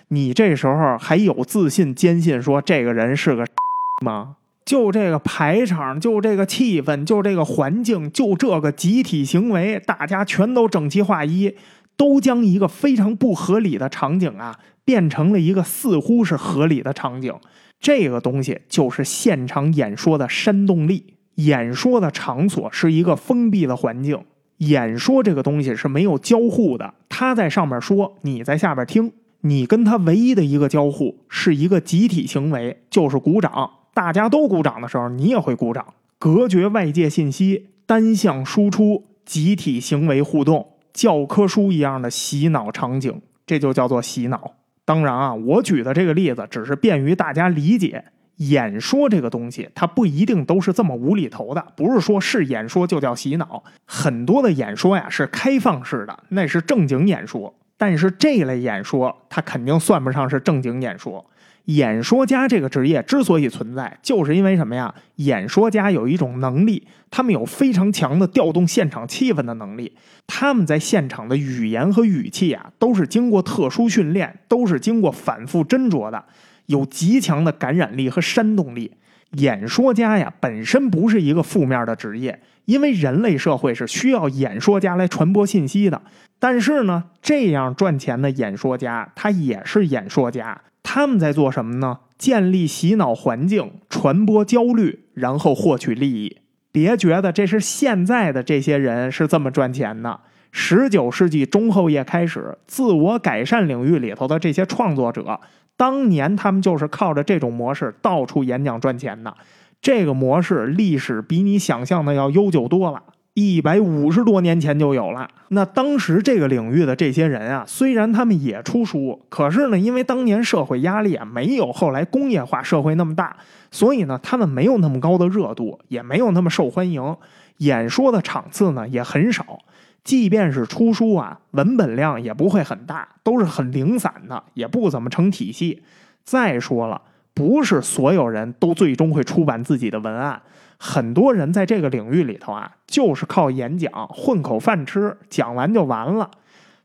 [0.10, 3.46] 你这时候还有自信坚信说这个人是个
[4.04, 4.38] 吗？
[4.66, 11.56] 就这个排场，就这个气氛，就这个环境，就这个集体行为，大家全都整齐划一，
[11.96, 17.34] 都将一个非常不合理的场景啊，变成了一个似乎是合理的场景。
[17.80, 21.16] 这个东西就是现场演说的煽动力。
[21.40, 24.24] 演说的场所是一个封闭的环境，
[24.58, 29.12] 演说这个东西是没有交互的，他在上面说，你在下边听。
[29.42, 33.72] 你跟他唯一的一个交互是一个集体行为，就是鼓掌。
[33.94, 35.94] 大家都鼓掌的时候，你也会鼓掌。
[36.18, 44.56] 隔绝外界信息，单向输出，集体行为互动，教科书一样的洗脑场景，这就叫做洗脑。
[44.84, 48.04] 当然啊，我举的这个例子只是便于大家理解。
[48.40, 53.64] 演说这个东西，它不一定都是这么无厘头的，不是说是演说就叫洗脑。
[53.86, 57.54] 很多的演说呀是开放式的，那是正经演说。
[57.78, 61.26] 但是这类演说，它肯定算不上是正经演说。
[61.66, 64.94] 演说家这个职业之所以存在，就是因为什么呀？
[65.18, 69.94] 演说家有一种能力，他们有非常强的调动现场气氛的能力。
[70.26, 76.24] 他们在现场的语言和语气啊，都是经过特殊训练，都是经过反复斟酌的，
[76.70, 78.94] 有极强的感染力和煽动力。
[79.34, 86.02] 演说家呀，本身不是一个负面的职业，因为人类社会是需要演说家来传播信息的。
[86.40, 90.62] 但是呢，这样赚钱的演说家，他也是演说家。
[90.82, 92.00] 他们在做什么呢？
[92.18, 96.38] 建立洗脑环境，传播焦虑，然后获取利益。
[96.72, 100.20] 别觉得这是现在的这些人是这么赚钱的。
[100.52, 105.40] 十九世纪中后叶开始，自我改善领域里头的这些创作者，
[105.80, 109.34] 当年他们就是靠着这种模式到处演讲赚钱的。
[109.82, 113.02] 这个模式历史比你想象的要悠久多了。
[113.36, 115.26] 一百五十多年前就有了。
[115.48, 123.38] 那当时这个领域的这些人啊，虽然他们也出书，可是呢，因为当年社会压力啊，没有后来工业化社会那么大，
[123.72, 127.16] 所以呢，他们没有那么高的热度，也没有那么受欢迎，
[127.60, 129.60] 演说的场次呢也很少。
[130.04, 135.84] 即便是出书啊，文本量也不会很大，都是很零散的，也不怎么成体系。
[136.24, 137.02] 再说了，
[137.34, 140.42] 不是所有人都最终会出版自己的文案。
[140.78, 146.32] 很多人在这个领域里头啊，就是靠演讲混口饭吃，讲完就完了。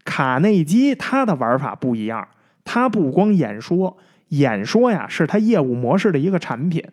[0.04, 2.26] 卡内基他的玩法不一样，
[2.64, 3.96] 他不光演说，
[4.30, 6.84] 演说呀是他业务模式的一个产品。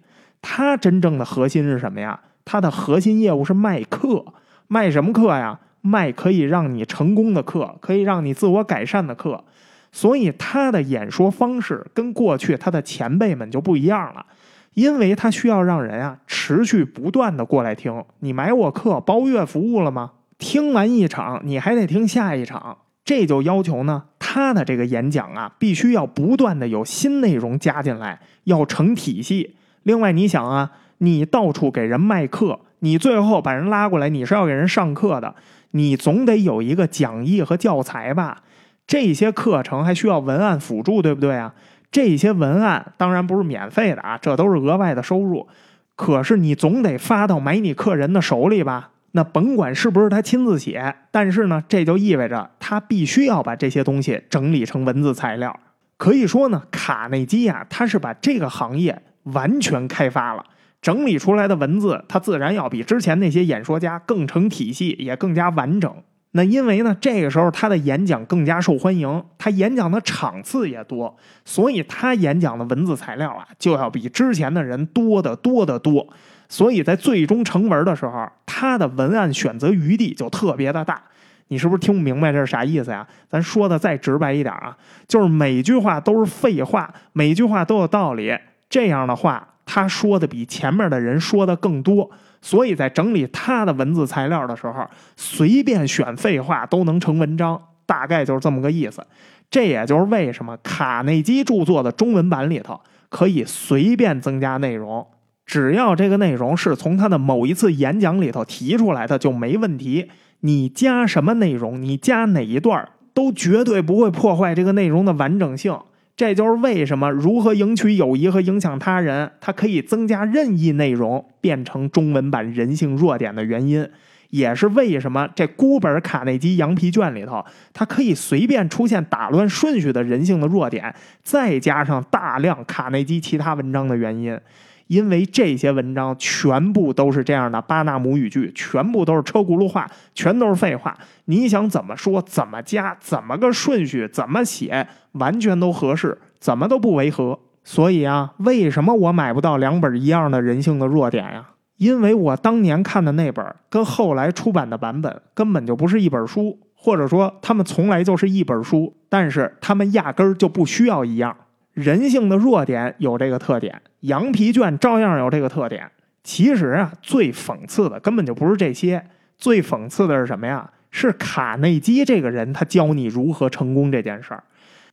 [0.41, 2.19] 他真正的核心是什么呀？
[2.45, 4.25] 他的核心业务是卖课，
[4.67, 5.59] 卖什么课呀？
[5.81, 9.43] 卖可以让你成功的课，可以让你自我改善的课。
[9.91, 14.25] 所以他的演说方式跟过去他的前辈们就不一样了。
[14.73, 20.11] 因为他需要让人啊持续不断的过来听，你买我课包月服务了吗？
[20.37, 29.57] 听完一场，你还得听下一场，这就要求呢，他的这个演讲啊，必须要不断的有新内容加进来，要成体系。
[29.83, 35.35] 另外，你想啊，你到处给人卖课，你最后把人拉过来，你是要给人上课的，
[35.71, 38.43] 你总得有一个讲义和教材吧？
[38.87, 41.53] 这些课程还需要文案辅助，对不对啊？
[41.91, 45.47] 这些文案当然不是免费的啊，这都是额外的收入。
[45.95, 48.91] 可是你总得发到买你客人的手里吧？
[49.11, 55.59] 那甭管是不是他亲自写，但是呢，这就意味着他必须要把这些东西整理成文字材料。
[55.97, 60.45] 可以说呢，卡内基啊，他是把这个行业完全开发了，
[60.81, 65.93] 整理出来的文字，它自然要比之前那些演说家更成体系，也更加完整。
[66.31, 76.07] 那因为呢，这个时候他的演讲更加受欢迎，他演讲的场次也多，所以他演讲的文字材料啊，就要比之前的人多得多得多。
[76.47, 81.01] 所以在最终成文的时候，他的文案选择余地就特别的大。
[81.49, 83.05] 你是不是听不明白这是啥意思呀？
[83.29, 84.75] 咱说的再直白一点啊，
[85.07, 88.33] 就是每句话都是废话，每句话都有道理。
[88.69, 92.11] 这样的话，他说的比前面的人说的更多。
[92.41, 99.01] 所以在整理他的文字材料的时候，随便选废话都能成文章，大概就是这么个意思。
[99.49, 105.07] 这也就是为什么卡内基著作的中文版里头可以随便增加内容，
[105.45, 110.09] 只要这个内容是从他的某一次演讲里头提出来的就没问题。
[110.41, 115.77] 你加什么内容，你加哪一段，都绝对不会破坏这个内容的完整性。
[116.15, 123.87] 这就是为什么如何赢取友谊和影响他人，它可以增加任意内容变成中文版人性弱点的原因，
[124.29, 127.43] 也是为什么这孤本卡内基羊皮卷里头，
[127.73, 130.93] 它可以随便出现打乱顺序的人性的弱点，
[131.23, 134.39] 再加上大量卡内基其他文章的原因。
[134.87, 140.93] 因为这些文章全部都是这样的巴纳姆语句，全部都是车轱辘话，全都是废话。
[141.25, 147.39] 你想怎么说，怎么加，怎么个顺序，怎么写，完全都合适，怎么都不违和。
[147.63, 151.49] 所以啊，为什么我买不到两本一样的人性的弱点呀？
[151.77, 161.35] 因为我当年看的那本跟后来出版的版本根本就不是一本书，或者说他们从来就是一本书，但是他们压根儿就不需要一样。
[161.73, 165.89] 人性的弱点有这个特点，羊皮卷照样有这个特点。
[166.23, 169.03] 其实啊，最讽刺的根本就不是这些，
[169.37, 170.69] 最讽刺的是什么呀？
[170.91, 174.43] 是卡内基这个人，他教你如何成功这件事儿。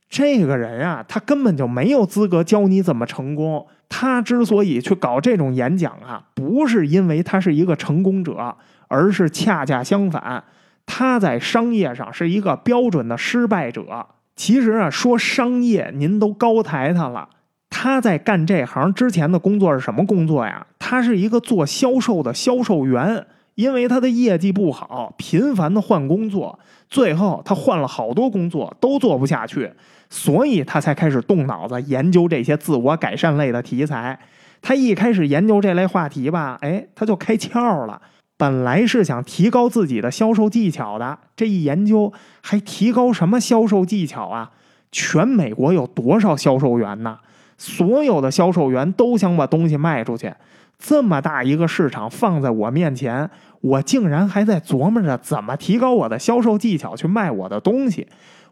[0.09, 3.65] 这个人啊，他根本就没有资格教你怎么成功。
[3.87, 8.55] 他之所以去搞这种演讲啊，不是因为他是一个成功者，
[8.87, 10.43] 而是恰恰相反，
[10.85, 14.07] 他在商业上是一个标准的失败者。
[14.35, 17.29] 其实啊，说商业，您都高抬他了。
[17.69, 20.65] 他在干这行之前的工作是什么工作呀？
[20.79, 23.25] 他是一个做销售的销售员。
[23.55, 26.57] 因为他的业绩不好，频繁的换工作，
[26.87, 29.69] 最后他换了好多工作都做不下去，
[30.09, 34.19] 所以他才开始动脑子研究这些自我改善类的题材。
[34.61, 38.01] 他一开始研究这类话题吧，哎，他就开窍了。
[38.37, 44.51] 本来是想提高自己的销售技巧的，这一研究还提高什么销售技巧啊？
[44.91, 47.19] 全美国有多少销售员呢？
[47.57, 50.33] 所有的销售员都想把东西卖出去，
[50.77, 53.29] 这么大一个市场放在我面前，
[53.59, 58.07] 我竟然还在琢磨着怎么提高我的销售技巧去卖我的东西。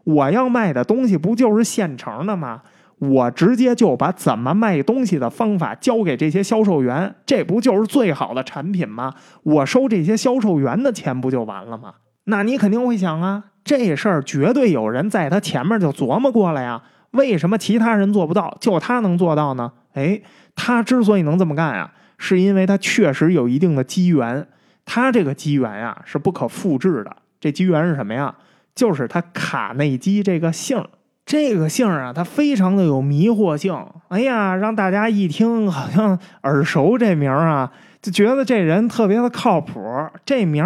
[0.08, 2.62] 我要卖的东西不就是现成的吗？
[2.98, 9.12] 我直接就把怎么卖东西的方法交给这些销售员，这不就是最好的产品吗？
[9.42, 11.94] 我收这些销售员的钱不就完了吗？
[12.24, 16.82] 那你肯定会想啊，这事儿绝对有人在他前面就琢磨过了呀。
[17.12, 19.70] 为什么其他人做不到，就他能做到呢？
[19.92, 20.20] 哎，
[20.56, 24.46] 他之所以能这么干啊，是因为他确实有一定的机缘。
[24.84, 27.14] 他这个机缘呀是不可复制的。
[27.38, 28.34] 这机缘是什么呀？
[28.78, 30.80] 就是他卡内基这个姓
[31.26, 33.76] 这个姓啊，它非常的有迷惑性。
[34.06, 37.68] 哎呀，让大家一听好像耳熟这名啊，
[38.00, 39.84] 就觉得这人特别的靠谱。
[40.24, 40.64] 这名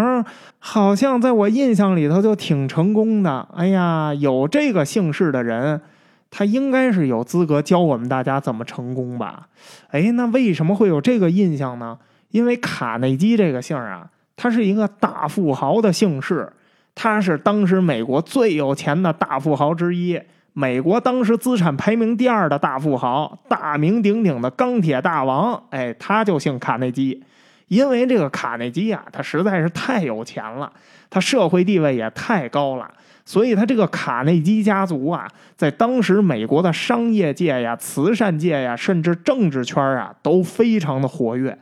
[0.58, 3.48] 好像在我印象里头就挺成功的。
[3.56, 5.80] 哎呀，有这个姓氏的人，
[6.30, 9.48] 他应该是有资格教我们大家怎么成功吧？
[9.88, 11.98] 哎，那为什么会有这个印象呢？
[12.28, 16.52] 因为卡内基这个姓啊，他是一个大富豪的姓氏，
[16.94, 20.20] 他是当时美国最有钱的大富豪之一。
[20.54, 27.24] 美国当时资产排名第二的大富豪，大名鼎鼎的钢铁大王，哎，他就姓卡内基。
[27.68, 30.70] 因为这个卡内基啊，他实在是太有钱了，
[31.08, 32.86] 他社会地位也太高了，
[33.24, 35.26] 所以他这个卡内基家族啊，
[35.56, 41.58] 在当时美国的商业界呀、慈善界呀，甚至政治圈啊，都非常的活跃。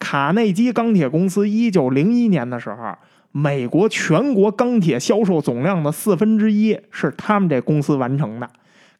[0.00, 2.92] 卡内基钢铁公司一九零一年的时候。
[3.32, 8.48] 美国全国钢铁销售总量的四分之一是他们这公司完成的，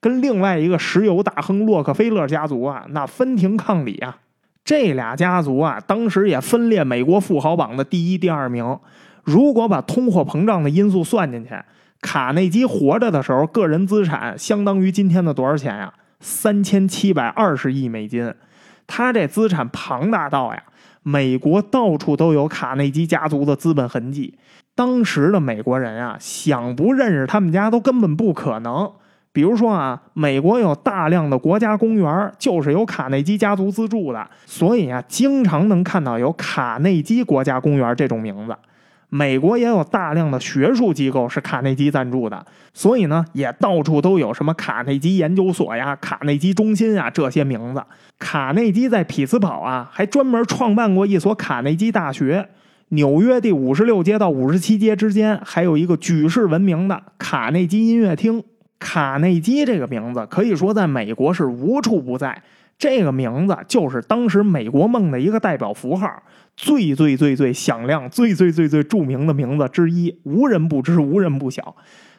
[0.01, 4.17] 跟另外一个石油大亨洛克菲勒家族啊，那分庭抗礼啊。
[4.65, 8.79] 这俩家族啊，当时也分列美国富豪榜的第一、第二名。
[9.23, 11.51] 如果把通货膨胀的因素算进去，
[12.01, 15.93] 卡内基活着的时候，个人资产相当于今天的多少钱呀？
[16.21, 18.33] 三千七百二十亿美金。
[18.87, 20.63] 他这资产庞大到呀。
[21.03, 24.39] 美国到处都有卡内基家族的资本痕迹，
[24.75, 28.91] 当时的美国人啊，想不认识他们家都根本不可能。
[29.33, 38.55] 比如说啊，美国有大量的国家公园就是由卡内基家族资助的，所以啊，经常能看到有卡内基国家公园这种名字。
[39.15, 47.85] 美国也有大量的学术机构是卡内基赞助的，所以呢，也到处都有什么卡内基研究所呀、卡内基中心啊这些名字。
[48.19, 52.49] 卡内基在匹兹堡啊，还专门创办过一所卡内基大学。
[52.89, 58.43] 纽约第五十六街到五十七街之间还有一个举世闻名的卡内基音乐厅。
[58.79, 62.43] 卡内基这个名字可以说在美国是无处不在。
[62.79, 66.23] 这个名字就是当时美国梦的一个代表符号，
[66.57, 71.77] 最最最最响亮、最最最最著名的名字之一，无人不知，无人不晓。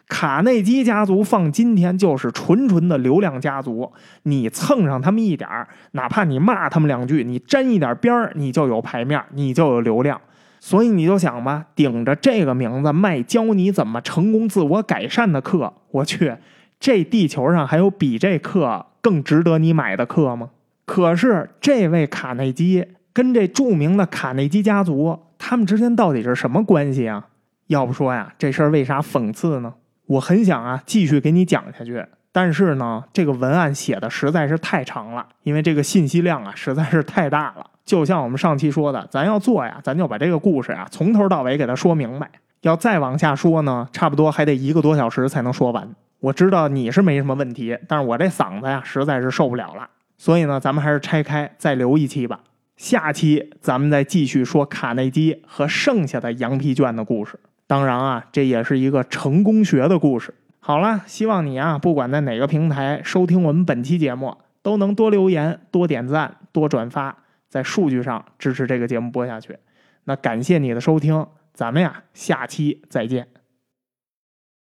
[0.08, 3.92] 卡内基家族放今天就是纯纯的流量家族，
[4.24, 10.20] 你蹭上他们一点儿，哪怕你骂他们两句，你沾一点边儿，你就有牌面，你就有流量。
[10.60, 16.36] 所以你就想吧，顶着这个名字卖教你怎么成功自我改善的课，我去，
[16.80, 18.86] 这地球上还有比这课？
[19.04, 20.50] 更值得你买的课吗？
[20.86, 27.28] 可是这位卡内基跟这著名的卡内基家族，他们之间到底是什么关系啊？
[27.68, 29.74] 要不说呀，这事儿为啥讽刺呢？
[30.06, 37.66] 我很想啊继续给你讲下去，但是呢，这个文案写的实在是太长了，因为这个信息量啊实在是太大了。
[37.86, 42.30] 就像我们上期说的，咱要做呀，咱就把这个故事啊从头到尾给他说明白。
[42.62, 45.90] 要再往下说呢，差不多还得一个多小时才能说完。
[46.24, 52.40] 我知道你是没什么问题，但是我这嗓子呀实在是受不了了，所以呢，咱们还是拆开再留一期吧。
[52.78, 57.38] 下期咱们再继续说卡内基和剩下的羊皮卷的故事。
[57.68, 60.34] 当然啊，这也是一个成功学的故事。
[60.62, 67.18] 好了，希望你啊，不管在哪个平台收听我们本期节目，都能多留言、多点赞、多转发，
[67.50, 69.58] 在数据上支持这个节目播下去。
[70.06, 73.28] 那感谢你的收听，咱们呀下期再见。